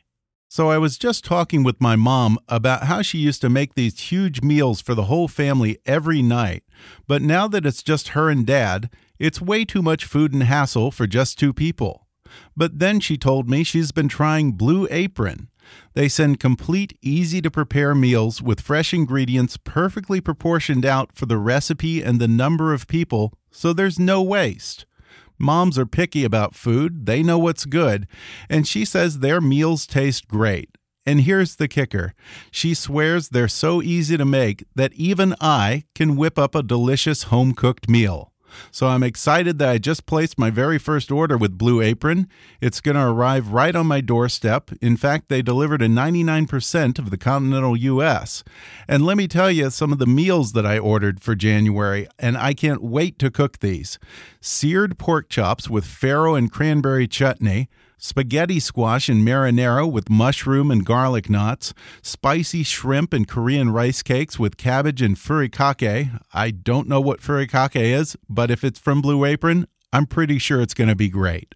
[0.53, 3.97] So I was just talking with my mom about how she used to make these
[4.11, 6.65] huge meals for the whole family every night.
[7.07, 10.91] But now that it's just her and dad, it's way too much food and hassle
[10.91, 12.05] for just two people.
[12.53, 15.47] But then she told me she's been trying Blue Apron.
[15.93, 21.37] They send complete, easy to prepare meals with fresh ingredients perfectly proportioned out for the
[21.37, 24.85] recipe and the number of people, so there's no waste.
[25.41, 28.07] Moms are picky about food, they know what's good,
[28.49, 30.69] and she says their meals taste great.
[31.05, 32.13] And here's the kicker
[32.51, 37.23] she swears they're so easy to make that even I can whip up a delicious
[37.23, 38.30] home cooked meal.
[38.71, 42.27] So I'm excited that I just placed my very first order with Blue Apron.
[42.59, 44.71] It's going to arrive right on my doorstep.
[44.81, 48.43] In fact, they delivered in 99% of the continental U.S.
[48.87, 52.37] And let me tell you some of the meals that I ordered for January, and
[52.37, 53.99] I can't wait to cook these
[54.39, 57.69] seared pork chops with farro and cranberry chutney
[58.01, 64.39] spaghetti squash and marinara with mushroom and garlic knots, spicy shrimp and Korean rice cakes
[64.39, 66.19] with cabbage and furikake.
[66.33, 70.61] I don't know what furikake is, but if it's from Blue Apron, I'm pretty sure
[70.61, 71.53] it's going to be great.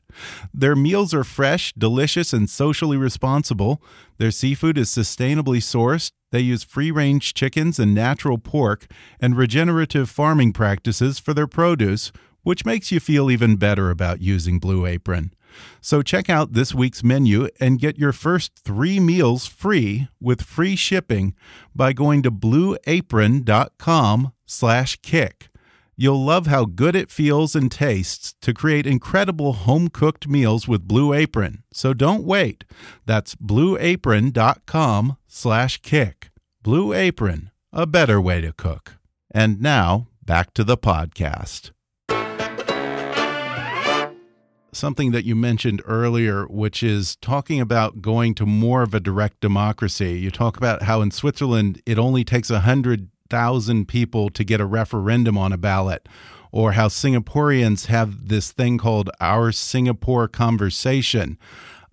[0.53, 3.81] Their meals are fresh, delicious, and socially responsible.
[4.17, 6.11] Their seafood is sustainably sourced.
[6.31, 8.87] They use free range chickens and natural pork
[9.19, 12.11] and regenerative farming practices for their produce,
[12.43, 15.33] which makes you feel even better about using Blue Apron.
[15.81, 20.75] So check out this week's menu and get your first three meals free with free
[20.75, 21.35] shipping
[21.75, 25.49] by going to blueapron.com slash kick.
[25.97, 30.87] You'll love how good it feels and tastes to create incredible home cooked meals with
[30.87, 31.63] Blue Apron.
[31.71, 32.65] So don't wait.
[33.05, 36.31] That's blueapron.com slash kick.
[36.61, 38.97] Blue Apron, a better way to cook.
[39.31, 41.71] And now back to the podcast.
[44.75, 49.39] Something that you mentioned earlier, which is talking about going to more of a direct
[49.39, 50.19] democracy.
[50.19, 54.59] You talk about how in Switzerland it only takes a hundred thousand people to get
[54.59, 56.09] a referendum on a ballot,
[56.51, 61.37] or how Singaporeans have this thing called Our Singapore Conversation.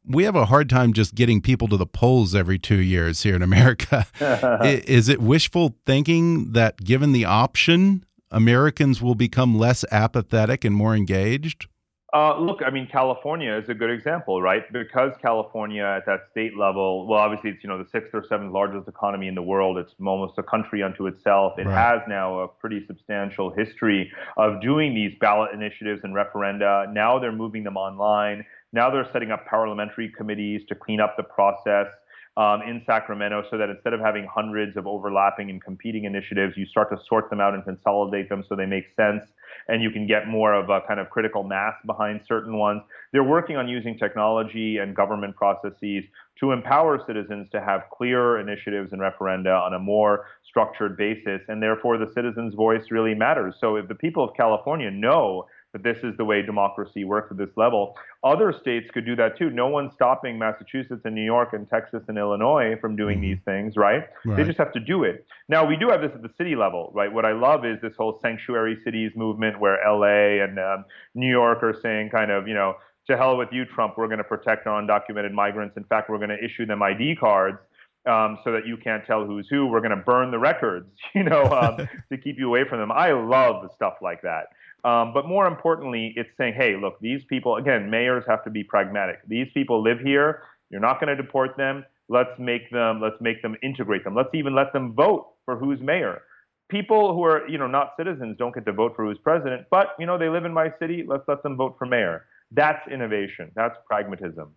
[0.05, 3.37] We have a hard time just getting people to the polls every two years here
[3.37, 4.09] in America.
[4.65, 10.97] Is it wishful thinking that given the option, Americans will become less apathetic and more
[10.97, 11.69] engaged?
[12.15, 14.71] Uh, look, I mean, California is a good example, right?
[14.71, 18.53] Because California at that state level, well, obviously it's, you know, the sixth or seventh
[18.53, 19.79] largest economy in the world.
[19.79, 21.55] It's almost a country unto itself.
[21.59, 21.75] It right.
[21.75, 26.93] has now a pretty substantial history of doing these ballot initiatives and referenda.
[26.93, 28.45] Now they're moving them online.
[28.75, 31.87] Now they're setting up parliamentary committees to clean up the process.
[32.35, 36.65] Um, in Sacramento, so that instead of having hundreds of overlapping and competing initiatives, you
[36.65, 39.23] start to sort them out and consolidate them so they make sense
[39.69, 42.83] and you can get more of a kind of critical mass behind certain ones.
[43.13, 46.05] They're working on using technology and government processes
[46.41, 51.63] to empower citizens to have clearer initiatives and referenda on a more structured basis, and
[51.63, 53.55] therefore the citizens' voice really matters.
[53.61, 57.39] So if the people of California know that this is the way democracy works at
[57.39, 57.97] this level.
[58.23, 59.51] Other states could do that too.
[59.51, 63.31] No one's stopping Massachusetts and New York and Texas and Illinois from doing mm-hmm.
[63.31, 64.03] these things, right?
[64.25, 64.37] right?
[64.37, 65.27] They just have to do it.
[65.49, 67.13] Now, we do have this at the city level, right?
[67.13, 71.63] What I love is this whole sanctuary cities movement where LA and um, New York
[71.63, 72.75] are saying, kind of, you know,
[73.09, 75.77] to hell with you, Trump, we're going to protect our undocumented migrants.
[75.77, 77.59] In fact, we're going to issue them ID cards.
[78.05, 79.69] Um, so that you can't tell who's who.
[79.69, 82.91] We're going to burn the records, you know, um, to keep you away from them.
[82.91, 84.47] I love stuff like that.
[84.85, 88.65] Um, but more importantly, it's saying, hey, look, these people, again, mayors have to be
[88.65, 89.21] pragmatic.
[89.29, 90.43] These people live here.
[90.71, 91.85] You're not going to deport them.
[92.09, 94.15] Let's make them, let's make them integrate them.
[94.15, 96.23] Let's even let them vote for who's mayor.
[96.69, 99.89] People who are, you know, not citizens don't get to vote for who's president, but,
[99.99, 101.05] you know, they live in my city.
[101.07, 102.25] Let's let them vote for mayor.
[102.51, 103.53] That's innovation.
[103.55, 104.55] That's pragmatism.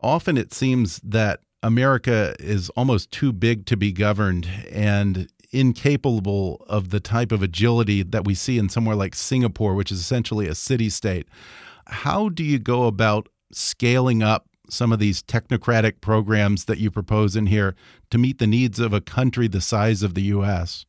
[0.00, 4.48] Often it seems that America is almost too big to be governed.
[4.70, 9.90] And incapable of the type of agility that we see in somewhere like Singapore, which
[9.90, 11.28] is essentially a city state.
[11.86, 17.34] How do you go about scaling up some of these technocratic programs that you propose
[17.34, 17.74] in here
[18.10, 20.84] to meet the needs of a country the size of the U.S.?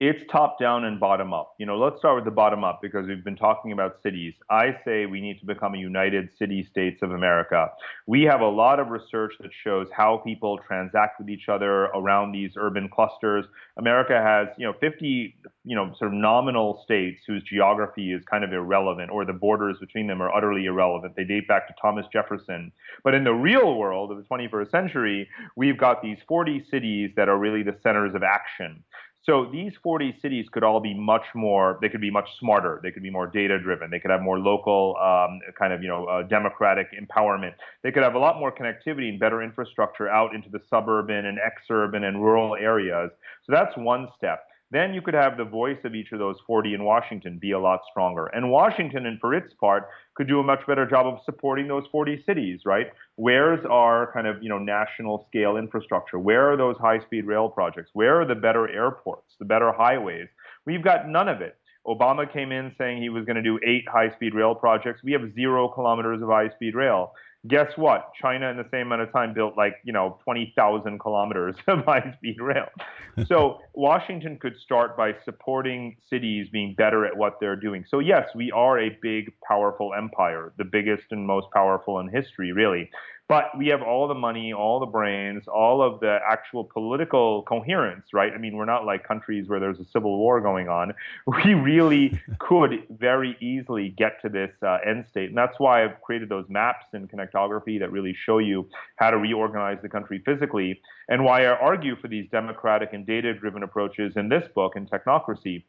[0.00, 1.54] It's top down and bottom up.
[1.58, 4.32] You know, let's start with the bottom up because we've been talking about cities.
[4.48, 7.68] I say we need to become a united city states of America.
[8.06, 12.30] We have a lot of research that shows how people transact with each other around
[12.30, 13.44] these urban clusters.
[13.76, 15.34] America has, you know, 50,
[15.64, 19.78] you know, sort of nominal states whose geography is kind of irrelevant or the borders
[19.80, 21.16] between them are utterly irrelevant.
[21.16, 22.70] They date back to Thomas Jefferson.
[23.02, 27.28] But in the real world of the 21st century, we've got these 40 cities that
[27.28, 28.84] are really the centers of action.
[29.24, 32.80] So these 40 cities could all be much more, they could be much smarter.
[32.82, 33.90] They could be more data driven.
[33.90, 37.52] They could have more local um, kind of, you know, uh, democratic empowerment.
[37.82, 41.38] They could have a lot more connectivity and better infrastructure out into the suburban and
[41.38, 43.10] exurban and rural areas.
[43.44, 46.74] So that's one step then you could have the voice of each of those 40
[46.74, 48.26] in Washington be a lot stronger.
[48.26, 51.84] And Washington, and for its part, could do a much better job of supporting those
[51.90, 52.88] 40 cities, right?
[53.16, 56.18] Where's our kind of, you know, national scale infrastructure?
[56.18, 57.90] Where are those high speed rail projects?
[57.94, 60.28] Where are the better airports, the better highways?
[60.66, 61.56] We've got none of it.
[61.86, 65.02] Obama came in saying he was going to do eight high speed rail projects.
[65.02, 67.12] We have zero kilometers of high speed rail.
[67.48, 68.12] Guess what?
[68.20, 72.40] China, in the same amount of time, built like you know 20,000 kilometers of high-speed
[72.40, 72.68] rail.
[73.26, 77.84] so Washington could start by supporting cities being better at what they're doing.
[77.88, 82.52] So yes, we are a big, powerful empire, the biggest and most powerful in history,
[82.52, 82.90] really.
[83.28, 88.06] But we have all the money, all the brains, all of the actual political coherence,
[88.14, 88.32] right?
[88.32, 90.94] I mean, we're not like countries where there's a civil war going on.
[91.44, 95.28] We really could very easily get to this uh, end state.
[95.28, 98.66] And that's why I've created those maps in connectography that really show you
[98.96, 103.34] how to reorganize the country physically, and why I argue for these democratic and data
[103.34, 105.64] driven approaches in this book in technocracy.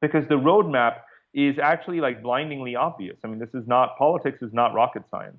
[0.00, 1.00] Because the roadmap
[1.34, 3.18] is actually like blindingly obvious.
[3.22, 5.38] I mean, this is not politics is not rocket science.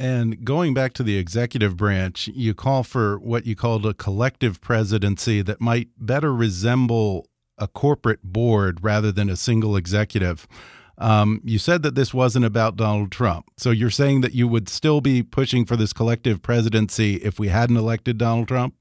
[0.00, 4.58] And going back to the executive branch, you call for what you called a collective
[4.62, 7.28] presidency that might better resemble
[7.58, 10.48] a corporate board rather than a single executive.
[10.96, 13.50] Um, you said that this wasn't about Donald Trump.
[13.58, 17.48] So you're saying that you would still be pushing for this collective presidency if we
[17.48, 18.74] hadn't elected Donald Trump?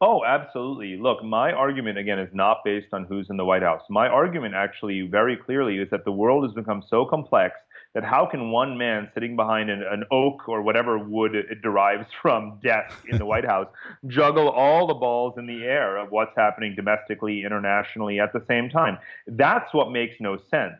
[0.00, 0.96] Oh, absolutely.
[0.96, 3.82] Look, my argument, again, is not based on who's in the White House.
[3.90, 7.56] My argument, actually, very clearly, is that the world has become so complex
[7.94, 12.06] that how can one man sitting behind an, an oak or whatever wood it derives
[12.22, 13.68] from desk in the White House
[14.06, 18.68] juggle all the balls in the air of what's happening domestically, internationally at the same
[18.68, 18.98] time?
[19.26, 20.74] That's what makes no sense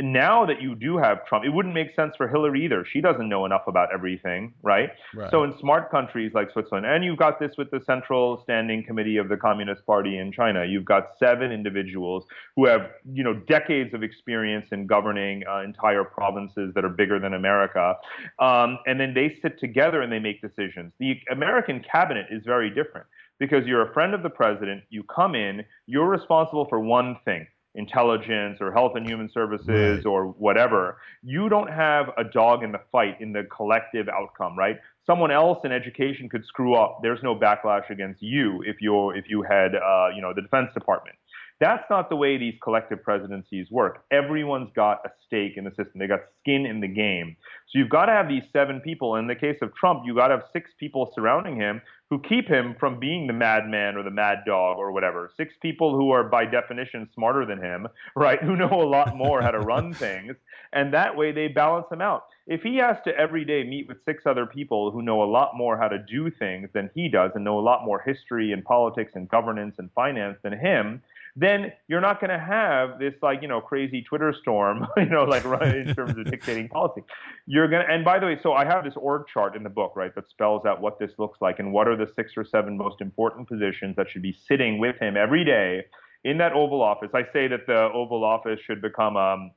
[0.00, 2.84] now that you do have Trump, it wouldn't make sense for Hillary either.
[2.92, 4.90] She doesn't know enough about everything, right?
[5.14, 5.30] right?
[5.30, 9.16] So in smart countries like Switzerland, and you've got this with the Central Standing Committee
[9.16, 12.24] of the Communist Party in China, you've got seven individuals
[12.54, 17.18] who have, you know, decades of experience in governing uh, entire provinces that are bigger
[17.18, 17.94] than America,
[18.38, 20.92] um, and then they sit together and they make decisions.
[21.00, 23.06] The American cabinet is very different
[23.40, 24.82] because you're a friend of the president.
[24.90, 30.06] You come in, you're responsible for one thing intelligence or health and human services right.
[30.06, 34.78] or whatever, you don't have a dog in the fight in the collective outcome, right?
[35.06, 37.00] Someone else in education could screw up.
[37.02, 40.68] There's no backlash against you if you're if you had uh, you know the Defense
[40.74, 41.16] Department.
[41.60, 44.04] That's not the way these collective presidencies work.
[44.12, 45.98] Everyone's got a stake in the system.
[45.98, 47.36] They got skin in the game.
[47.68, 49.16] So you've got to have these seven people.
[49.16, 52.48] In the case of Trump, you've got to have six people surrounding him who keep
[52.48, 55.30] him from being the madman or the mad dog or whatever.
[55.36, 57.86] Six people who are by definition smarter than him,
[58.16, 58.42] right?
[58.42, 60.36] Who know a lot more how to run things.
[60.72, 62.24] And that way they balance him out.
[62.46, 65.50] If he has to every day meet with six other people who know a lot
[65.54, 68.64] more how to do things than he does and know a lot more history and
[68.64, 71.02] politics and governance and finance than him,
[71.40, 75.22] then you're not going to have this like you know crazy Twitter storm, you know,
[75.22, 77.02] like right in terms of dictating policy.
[77.46, 79.92] You're gonna, and by the way, so I have this org chart in the book,
[79.94, 82.76] right, that spells out what this looks like and what are the six or seven
[82.76, 85.84] most important positions that should be sitting with him every day
[86.24, 87.10] in that Oval Office.
[87.14, 89.52] I say that the Oval Office should become, um,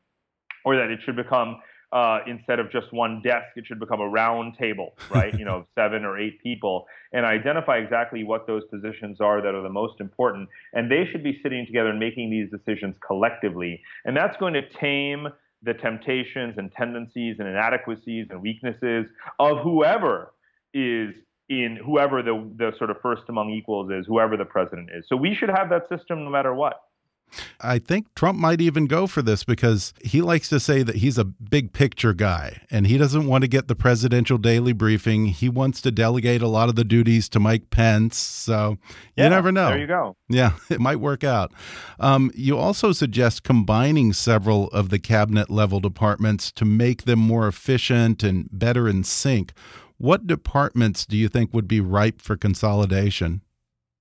[0.63, 1.59] or that it should become
[1.91, 5.33] uh, instead of just one desk, it should become a round table, right?
[5.39, 9.61] you know, seven or eight people, and identify exactly what those positions are that are
[9.61, 10.47] the most important.
[10.73, 13.81] And they should be sitting together and making these decisions collectively.
[14.05, 15.27] And that's going to tame
[15.63, 19.05] the temptations and tendencies and inadequacies and weaknesses
[19.39, 20.33] of whoever
[20.73, 21.13] is
[21.49, 25.03] in whoever the, the sort of first among equals is, whoever the president is.
[25.09, 26.81] So we should have that system no matter what.
[27.59, 31.17] I think Trump might even go for this because he likes to say that he's
[31.17, 35.27] a big picture guy and he doesn't want to get the presidential daily briefing.
[35.27, 38.17] He wants to delegate a lot of the duties to Mike Pence.
[38.17, 38.77] So
[39.15, 39.69] yeah, you never know.
[39.69, 40.15] There you go.
[40.29, 41.51] Yeah, it might work out.
[41.99, 47.47] Um, you also suggest combining several of the cabinet level departments to make them more
[47.47, 49.53] efficient and better in sync.
[49.97, 53.41] What departments do you think would be ripe for consolidation?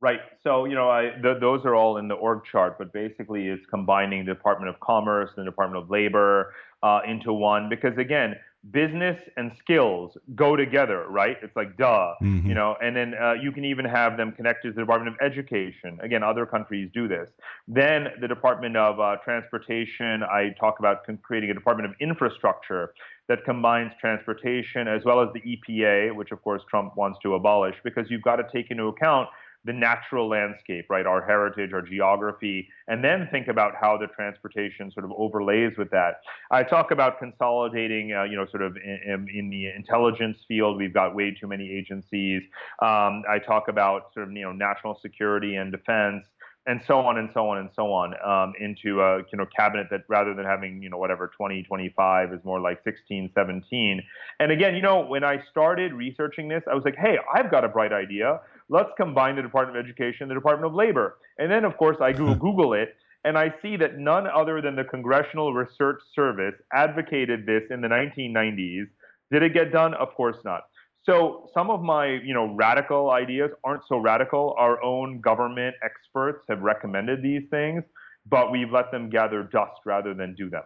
[0.01, 0.21] Right.
[0.43, 3.65] So, you know, I, th- those are all in the org chart, but basically it's
[3.67, 8.37] combining the Department of Commerce and the Department of Labor uh, into one because, again,
[8.71, 11.37] business and skills go together, right?
[11.43, 12.47] It's like duh, mm-hmm.
[12.47, 12.77] you know.
[12.83, 15.99] And then uh, you can even have them connected to the Department of Education.
[16.03, 17.31] Again, other countries do this.
[17.69, 20.23] Then the Department of uh, Transportation.
[20.23, 22.93] I talk about creating a Department of Infrastructure
[23.29, 27.77] that combines transportation as well as the EPA, which of course Trump wants to abolish,
[27.85, 29.29] because you've got to take into account
[29.65, 34.91] the natural landscape, right, our heritage, our geography, and then think about how the transportation
[34.91, 36.21] sort of overlays with that.
[36.51, 40.95] I talk about consolidating, uh, you know, sort of in, in, the intelligence field, we've
[40.95, 42.43] got way too many agencies.
[42.81, 46.25] Um, I talk about sort of, you know, national security and defense
[46.67, 49.87] and so on and so on and so on um, into a you know cabinet
[49.91, 54.03] that rather than having you know whatever 20 25 is more like 16 17
[54.41, 57.65] and again you know when i started researching this i was like hey i've got
[57.65, 58.41] a bright idea
[58.71, 61.99] let's combine the department of education and the department of labor and then of course
[62.01, 62.95] i google, google it
[63.25, 67.89] and I see that none other than the Congressional Research Service advocated this in the
[67.89, 68.87] 1990s.
[69.31, 69.95] Did it get done?
[69.95, 70.63] Of course not.
[71.05, 74.55] So some of my, you know, radical ideas aren't so radical.
[74.59, 77.83] Our own government experts have recommended these things,
[78.27, 80.63] but we've let them gather dust rather than do them.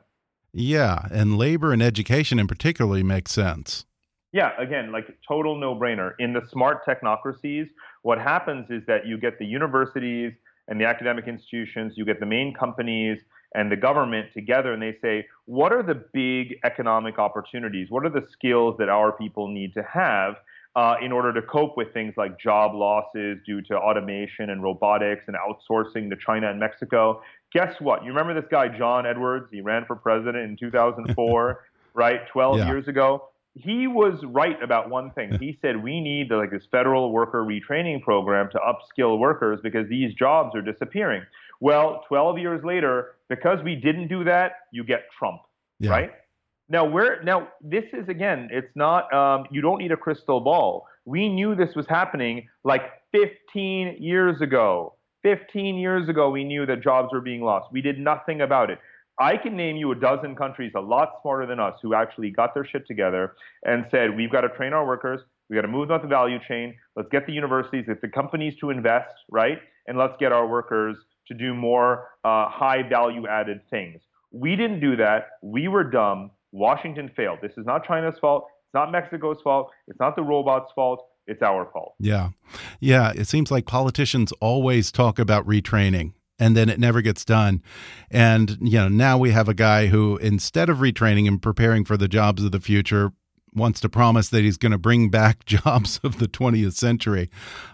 [0.52, 3.84] Yeah, and labor and education in particular makes sense.
[4.32, 6.12] Yeah, again, like total no-brainer.
[6.18, 7.68] In the smart technocracies,
[8.04, 10.32] what happens is that you get the universities
[10.68, 13.18] and the academic institutions, you get the main companies
[13.54, 17.90] and the government together and they say, what are the big economic opportunities?
[17.90, 20.36] What are the skills that our people need to have?
[20.76, 25.22] uh, in order to cope with things like job losses due to automation and robotics
[25.28, 27.22] and outsourcing to China and Mexico.
[27.52, 28.02] Guess what?
[28.02, 29.46] You remember this guy, John Edwards?
[29.52, 32.26] He ran for president in 2004, right?
[32.32, 32.66] 12 Yeah.
[32.66, 33.28] years ago.
[33.54, 35.38] He was right about one thing.
[35.38, 40.12] He said we need like this federal worker retraining program to upskill workers because these
[40.14, 41.22] jobs are disappearing.
[41.60, 45.40] Well, 12 years later, because we didn't do that, you get Trump,
[45.78, 45.90] Yeah.
[45.90, 46.12] right?
[46.68, 49.12] Now, we're now this is again, it's not.
[49.12, 50.86] Um, you don't need a crystal ball.
[51.04, 52.82] We knew this was happening like
[53.12, 54.94] 15 years ago.
[55.22, 57.70] 15 years ago, we knew that jobs were being lost.
[57.72, 58.78] We did nothing about it.
[59.18, 62.52] I can name you a dozen countries a lot smarter than us who actually got
[62.54, 63.34] their shit together
[63.64, 65.20] and said, we've got to train our workers.
[65.48, 66.74] We've got to move them up the value chain.
[66.96, 69.58] Let's get the universities, get the companies to invest, right?
[69.86, 70.96] And let's get our workers
[71.28, 74.00] to do more uh, high value added things.
[74.32, 75.28] We didn't do that.
[75.42, 76.32] We were dumb.
[76.52, 77.38] Washington failed.
[77.42, 78.46] This is not China's fault.
[78.66, 79.70] It's not Mexico's fault.
[79.86, 81.06] It's not the robots' fault.
[81.26, 81.94] It's our fault.
[81.98, 82.30] Yeah.
[82.80, 83.12] Yeah.
[83.14, 87.62] It seems like politicians always talk about retraining and then it never gets done.
[88.10, 91.96] And, you know, now we have a guy who, instead of retraining and preparing for
[91.96, 93.12] the jobs of the future,
[93.54, 97.30] wants to promise that he's going to bring back jobs of the 20th century.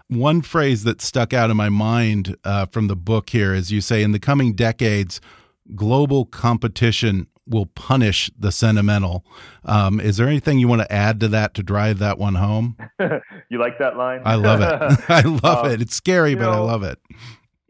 [0.09, 3.81] One phrase that stuck out in my mind uh, from the book here is you
[3.81, 5.19] say, in the coming decades,
[5.75, 9.25] global competition will punish the sentimental.
[9.65, 12.77] Um, is there anything you want to add to that to drive that one home?
[13.49, 14.21] you like that line?
[14.23, 14.99] I love it.
[15.09, 15.81] I love Um, it.
[15.81, 16.99] It's scary, but I love it.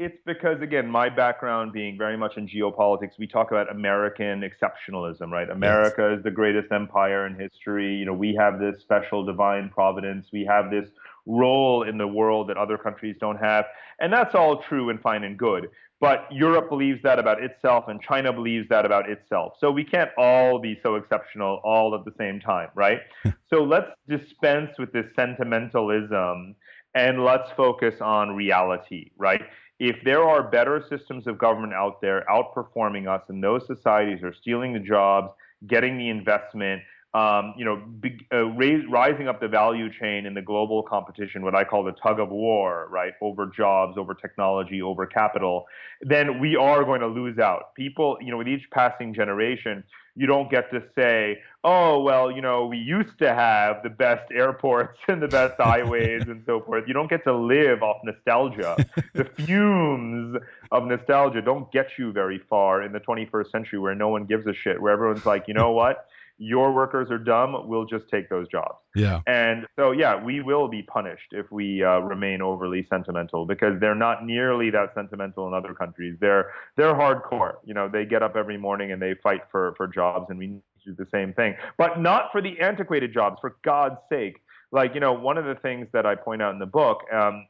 [0.04, 5.30] It's because, again, my background being very much in geopolitics, we talk about American exceptionalism,
[5.30, 5.48] right?
[5.48, 7.98] America is the greatest empire in history.
[7.98, 10.26] You know, we have this special divine providence.
[10.34, 10.90] We have this
[11.28, 13.66] role in the world that other countries don't have.
[14.00, 15.68] And that's all true and fine and good.
[16.00, 19.54] But Europe believes that about itself, and China believes that about itself.
[19.60, 23.02] So we can't all be so exceptional all at the same time, right?
[23.52, 26.56] so let's dispense with this sentimentalism
[26.96, 29.42] and let's focus on reality, right?
[29.84, 34.32] If there are better systems of government out there outperforming us, and those societies are
[34.32, 35.32] stealing the jobs,
[35.66, 36.84] getting the investment,
[37.14, 41.42] um, you know, big, uh, raise, rising up the value chain in the global competition,
[41.44, 45.66] what I call the tug of war, right, over jobs, over technology, over capital,
[46.02, 47.76] then we are going to lose out.
[47.76, 49.84] People, you know, with each passing generation,
[50.16, 54.32] you don't get to say, oh, well, you know, we used to have the best
[54.32, 56.86] airports and the best highways and so forth.
[56.88, 58.78] You don't get to live off nostalgia.
[59.14, 60.38] the fumes
[60.72, 64.48] of nostalgia don't get you very far in the 21st century where no one gives
[64.48, 66.08] a shit, where everyone's like, you know what?
[66.44, 67.68] Your workers are dumb.
[67.68, 68.74] We'll just take those jobs.
[68.96, 69.20] Yeah.
[69.28, 73.94] And so, yeah, we will be punished if we uh, remain overly sentimental because they're
[73.94, 76.18] not nearly that sentimental in other countries.
[76.20, 77.58] They're they're hardcore.
[77.64, 80.48] You know, they get up every morning and they fight for for jobs, and we
[80.48, 83.38] need to do the same thing, but not for the antiquated jobs.
[83.40, 86.60] For God's sake, like you know, one of the things that I point out in
[86.60, 87.02] the book.
[87.14, 87.46] Um,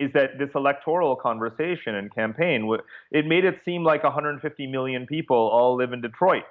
[0.00, 2.68] is that this electoral conversation and campaign,
[3.12, 6.42] it made it seem like 150 million people all live in Detroit,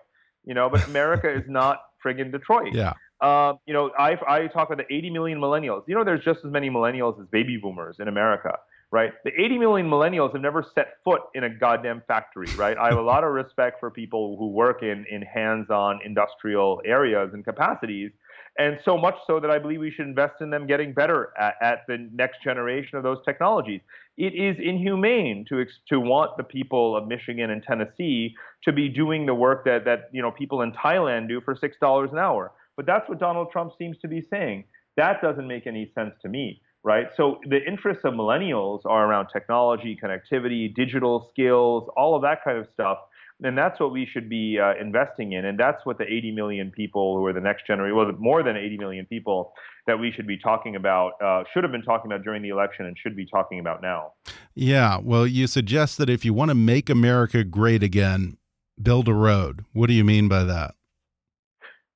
[0.45, 2.73] you know, but America is not friggin' Detroit.
[2.73, 2.93] Yeah.
[3.21, 5.83] Um, you know, I, I talk about the 80 million millennials.
[5.87, 8.57] You know, there's just as many millennials as baby boomers in America,
[8.91, 9.13] right?
[9.23, 12.77] The 80 million millennials have never set foot in a goddamn factory, right?
[12.77, 17.29] I have a lot of respect for people who work in, in hands-on industrial areas
[17.33, 18.11] and capacities.
[18.59, 21.55] And so much so that I believe we should invest in them getting better at,
[21.61, 23.81] at the next generation of those technologies.
[24.17, 29.25] It is inhumane to to want the people of Michigan and Tennessee to be doing
[29.25, 32.51] the work that that you know people in Thailand do for six dollars an hour.
[32.75, 34.65] But that's what Donald Trump seems to be saying.
[34.97, 37.07] That doesn't make any sense to me, right?
[37.15, 42.57] So the interests of millennials are around technology, connectivity, digital skills, all of that kind
[42.57, 42.99] of stuff.
[43.43, 45.45] And that's what we should be uh, investing in.
[45.45, 48.55] And that's what the 80 million people who are the next generation, well, more than
[48.55, 49.53] 80 million people
[49.85, 52.85] that we should be talking about, uh, should have been talking about during the election
[52.85, 54.13] and should be talking about now.
[54.55, 54.97] Yeah.
[55.01, 58.37] Well, you suggest that if you want to make America great again,
[58.81, 59.65] build a road.
[59.73, 60.75] What do you mean by that?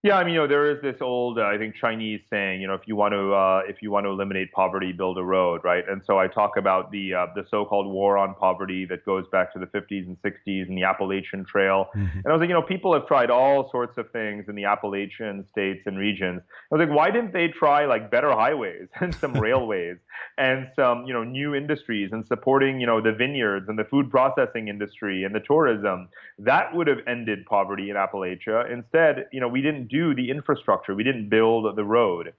[0.08, 2.68] Yeah, I mean, you know, there is this old, uh, I think, Chinese saying, you
[2.68, 5.60] know, if you want to, uh, if you want to eliminate poverty, build a road,
[5.66, 5.84] right?
[5.86, 9.52] And so I talk about the uh, the so-called war on poverty that goes back
[9.52, 11.90] to the 50s and 60s and the Appalachian Trail.
[11.94, 14.64] And I was like, you know, people have tried all sorts of things in the
[14.64, 16.42] Appalachian states and regions.
[16.72, 19.98] I was like, why didn't they try like better highways and some railways
[20.38, 24.10] and some, you know, new industries and supporting, you know, the vineyards and the food
[24.10, 26.08] processing industry and the tourism?
[26.40, 28.72] That would have ended poverty in Appalachia.
[28.72, 30.96] Instead, you know, we didn't do the infrastructure.
[30.96, 32.34] We didn't build the road.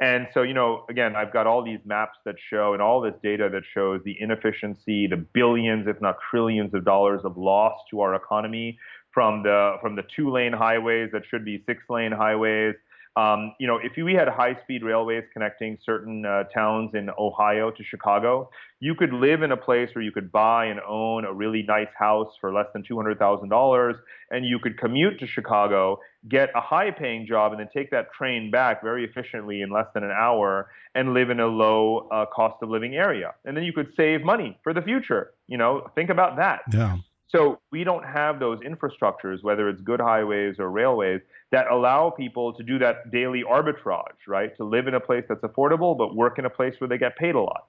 [0.00, 3.14] And so, you know, again, I've got all these maps that show and all this
[3.22, 8.00] data that shows the inefficiency, the billions, if not trillions of dollars of loss to
[8.00, 8.78] our economy
[9.12, 12.74] from the from the two lane highways that should be six lane highways.
[13.14, 17.84] Um, you know, if we had high-speed railways connecting certain uh, towns in Ohio to
[17.84, 18.48] Chicago,
[18.80, 21.92] you could live in a place where you could buy and own a really nice
[21.98, 23.94] house for less than $200,000,
[24.30, 28.50] and you could commute to Chicago, get a high-paying job, and then take that train
[28.50, 32.62] back very efficiently in less than an hour and live in a low uh, cost
[32.62, 33.34] of living area.
[33.44, 35.32] And then you could save money for the future.
[35.48, 36.62] You know, think about that.
[36.72, 36.96] Yeah.
[37.34, 41.20] So we don't have those infrastructures, whether it's good highways or railways,
[41.50, 44.54] that allow people to do that daily arbitrage, right?
[44.58, 47.16] To live in a place that's affordable, but work in a place where they get
[47.16, 47.64] paid a lot.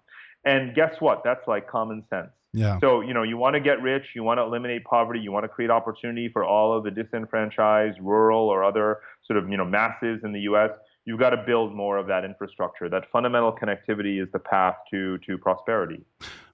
[0.46, 1.22] And guess what?
[1.24, 2.30] That's like common sense.
[2.52, 2.78] Yeah.
[2.82, 5.46] So, you know, you want to get rich, you want to eliminate poverty, you want
[5.46, 9.66] to create opportunity for all of the disenfranchised, rural, or other sort of, you know,
[9.66, 10.70] masses in the US.
[11.06, 12.90] You've got to build more of that infrastructure.
[12.90, 16.02] That fundamental connectivity is the path to to prosperity.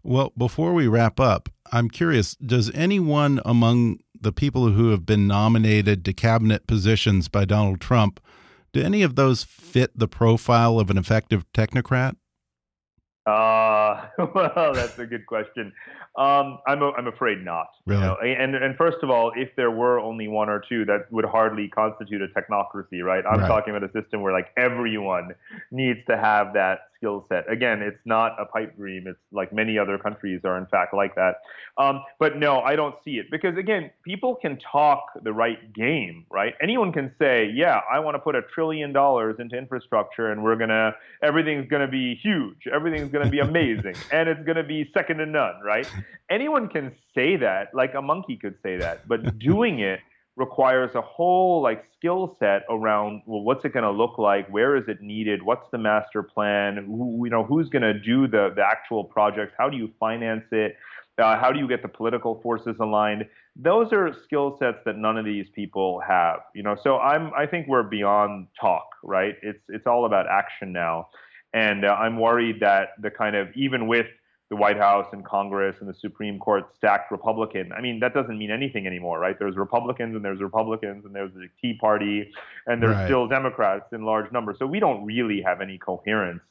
[0.04, 5.28] Well, before we wrap up, I'm curious, does anyone among the people who have been
[5.28, 8.20] nominated to cabinet positions by Donald Trump,
[8.74, 12.16] do any of those fit the profile of an effective technocrat?
[13.26, 15.72] Uh, well, that's a good question.
[16.18, 17.68] Um, I'm, a, I'm afraid not.
[17.86, 18.02] Really?
[18.02, 18.18] You know?
[18.22, 21.68] and, and first of all, if there were only one or two, that would hardly
[21.68, 23.24] constitute a technocracy, right?
[23.26, 23.48] I'm Right.
[23.48, 25.36] talking about a system where like everyone
[25.72, 27.50] needs to have that skill set.
[27.52, 29.08] Again, it's not a pipe dream.
[29.08, 31.38] It's like many other countries are in fact like that.
[31.78, 36.26] Um, but no, I don't see it because again, people can talk the right game,
[36.30, 36.54] right?
[36.62, 40.58] Anyone can say, yeah, I want to put a trillion dollars into infrastructure and we're
[40.58, 40.94] gonna,
[41.24, 45.62] everything's gonna be huge, everything's gonna be amazing, and it's gonna be second to none,
[45.64, 45.90] right?
[46.30, 50.02] Anyone can say that, like a monkey could say that, but doing it
[50.40, 54.48] requires a whole like skill set around well what's it going to look like?
[54.50, 55.44] Where is it needed?
[55.44, 56.86] What's the master plan?
[56.88, 59.54] Who, you know who's going to do the the actual projects?
[59.58, 60.78] How do you finance it?
[61.22, 63.28] Uh, how do you get the political forces aligned?
[63.58, 66.78] Those are skill sets that none of these people have you know?
[66.82, 69.36] So i'm i think we're beyond talk right?
[69.44, 71.10] It's it's all about action now.
[71.54, 74.08] And uh, i'm worried that the kind of even with
[74.50, 77.72] the White House and Congress and the Supreme Court stacked Republican.
[77.72, 79.38] I mean, that doesn't mean anything anymore, right?
[79.38, 82.32] There's Republicans and there's Republicans and there's the Tea Party
[82.66, 83.06] and there's Right.
[83.06, 84.58] still Democrats in large numbers.
[84.58, 86.42] So we don't really have any coherence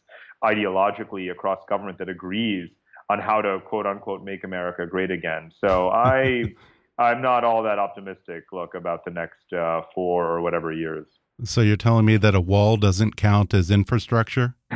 [0.44, 2.70] ideologically across government that agrees
[3.11, 5.51] on how to quote unquote make America great again.
[5.61, 6.44] So I
[6.99, 11.07] I'm not all that optimistic look about the next uh, four or whatever years.
[11.45, 14.55] So you're telling me that a wall doesn't count as infrastructure?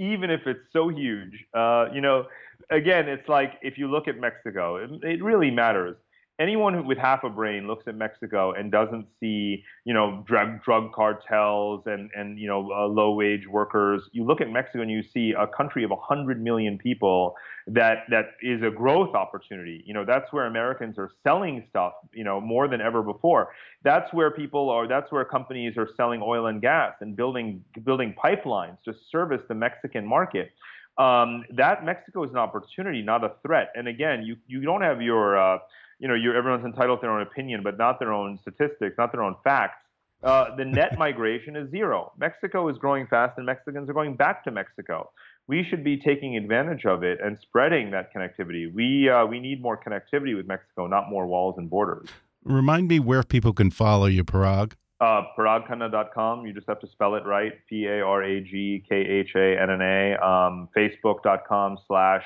[0.00, 1.44] even if it's so huge.
[1.54, 2.24] Uh, you know,
[2.70, 5.96] again, it's like if you look at Mexico, it, it really matters.
[6.40, 10.90] Anyone with half a brain looks at Mexico and doesn't see, you know, drug drug
[10.92, 14.02] cartels and and you know uh, low wage workers.
[14.12, 17.36] You look at Mexico and you see a country of 100 million people
[17.66, 19.82] that that is a growth opportunity.
[19.86, 23.52] You know, that's where Americans are selling stuff, you know, more than ever before.
[23.84, 24.88] That's where people are.
[24.88, 29.54] That's where companies are selling oil and gas and building building pipelines to service the
[29.54, 30.52] Mexican market.
[30.98, 33.72] Um, that Mexico is an opportunity, not a threat.
[33.74, 35.58] And again, you you don't have your uh,
[36.00, 39.12] you know, your, everyone's entitled to their own opinion, but not their own statistics, not
[39.12, 39.84] their own facts.
[40.22, 42.12] Uh, the net migration is zero.
[42.18, 45.10] Mexico is growing fast, and Mexicans are going back to Mexico.
[45.46, 48.72] We should be taking advantage of it and spreading that connectivity.
[48.72, 52.08] We uh, we need more connectivity with Mexico, not more walls and borders.
[52.44, 54.72] Remind me where people can follow you, Parag.
[55.00, 56.46] Uh, paragkhanna.com.
[56.46, 57.52] You just have to spell it right.
[57.68, 60.16] P A R A G K H A N N A.
[60.24, 62.24] Um, Facebook.com slash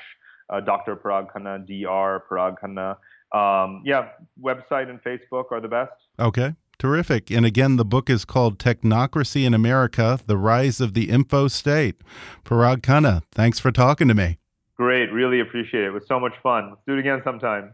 [0.49, 0.95] uh, Dr.
[0.95, 2.23] Parag Khanna, Dr.
[2.29, 2.97] Parag Khanna.
[3.33, 4.09] Um, yeah,
[4.41, 5.91] website and Facebook are the best.
[6.19, 6.55] Okay.
[6.77, 7.31] Terrific.
[7.31, 11.95] And again, the book is called Technocracy in America The Rise of the Info State.
[12.43, 14.39] Parag Khanna, thanks for talking to me.
[14.75, 15.11] Great.
[15.11, 15.87] Really appreciate it.
[15.87, 16.69] It was so much fun.
[16.69, 17.73] Let's do it again sometime.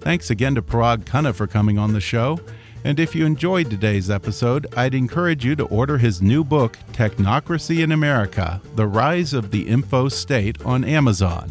[0.00, 2.38] Thanks again to Parag Khanna for coming on the show.
[2.82, 7.82] And if you enjoyed today's episode, I'd encourage you to order his new book, Technocracy
[7.82, 11.50] in America The Rise of the Info State, on Amazon.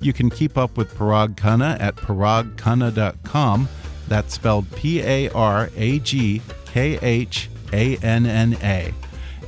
[0.00, 3.68] You can keep up with Parag Khanna at paragkhanna.com.
[4.06, 8.94] That's spelled P A R A G K H A N N A.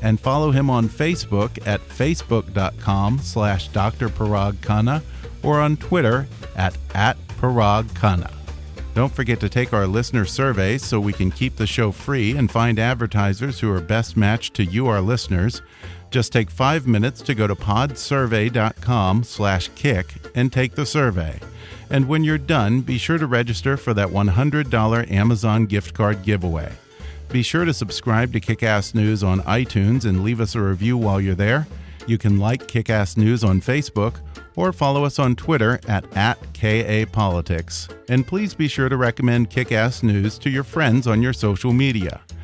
[0.02, 4.08] And follow him on Facebook at facebook.com slash Dr.
[4.08, 5.02] Parag Khanna
[5.42, 6.26] or on Twitter
[6.56, 8.32] at, at Parag Khanna.
[8.94, 12.50] Don't forget to take our listener survey so we can keep the show free and
[12.50, 15.62] find advertisers who are best matched to you, our listeners.
[16.10, 21.38] Just take five minutes to go to podsurvey.com slash kick and take the survey.
[21.88, 26.72] And when you're done, be sure to register for that $100 Amazon gift card giveaway.
[27.28, 31.20] Be sure to subscribe to Kickass News on iTunes and leave us a review while
[31.20, 31.66] you're there.
[32.06, 34.16] You can like Kickass News on Facebook
[34.56, 37.94] or follow us on Twitter at, at KAPolitics.
[38.08, 41.72] And please be sure to recommend Kick Ass News to your friends on your social
[41.72, 42.20] media.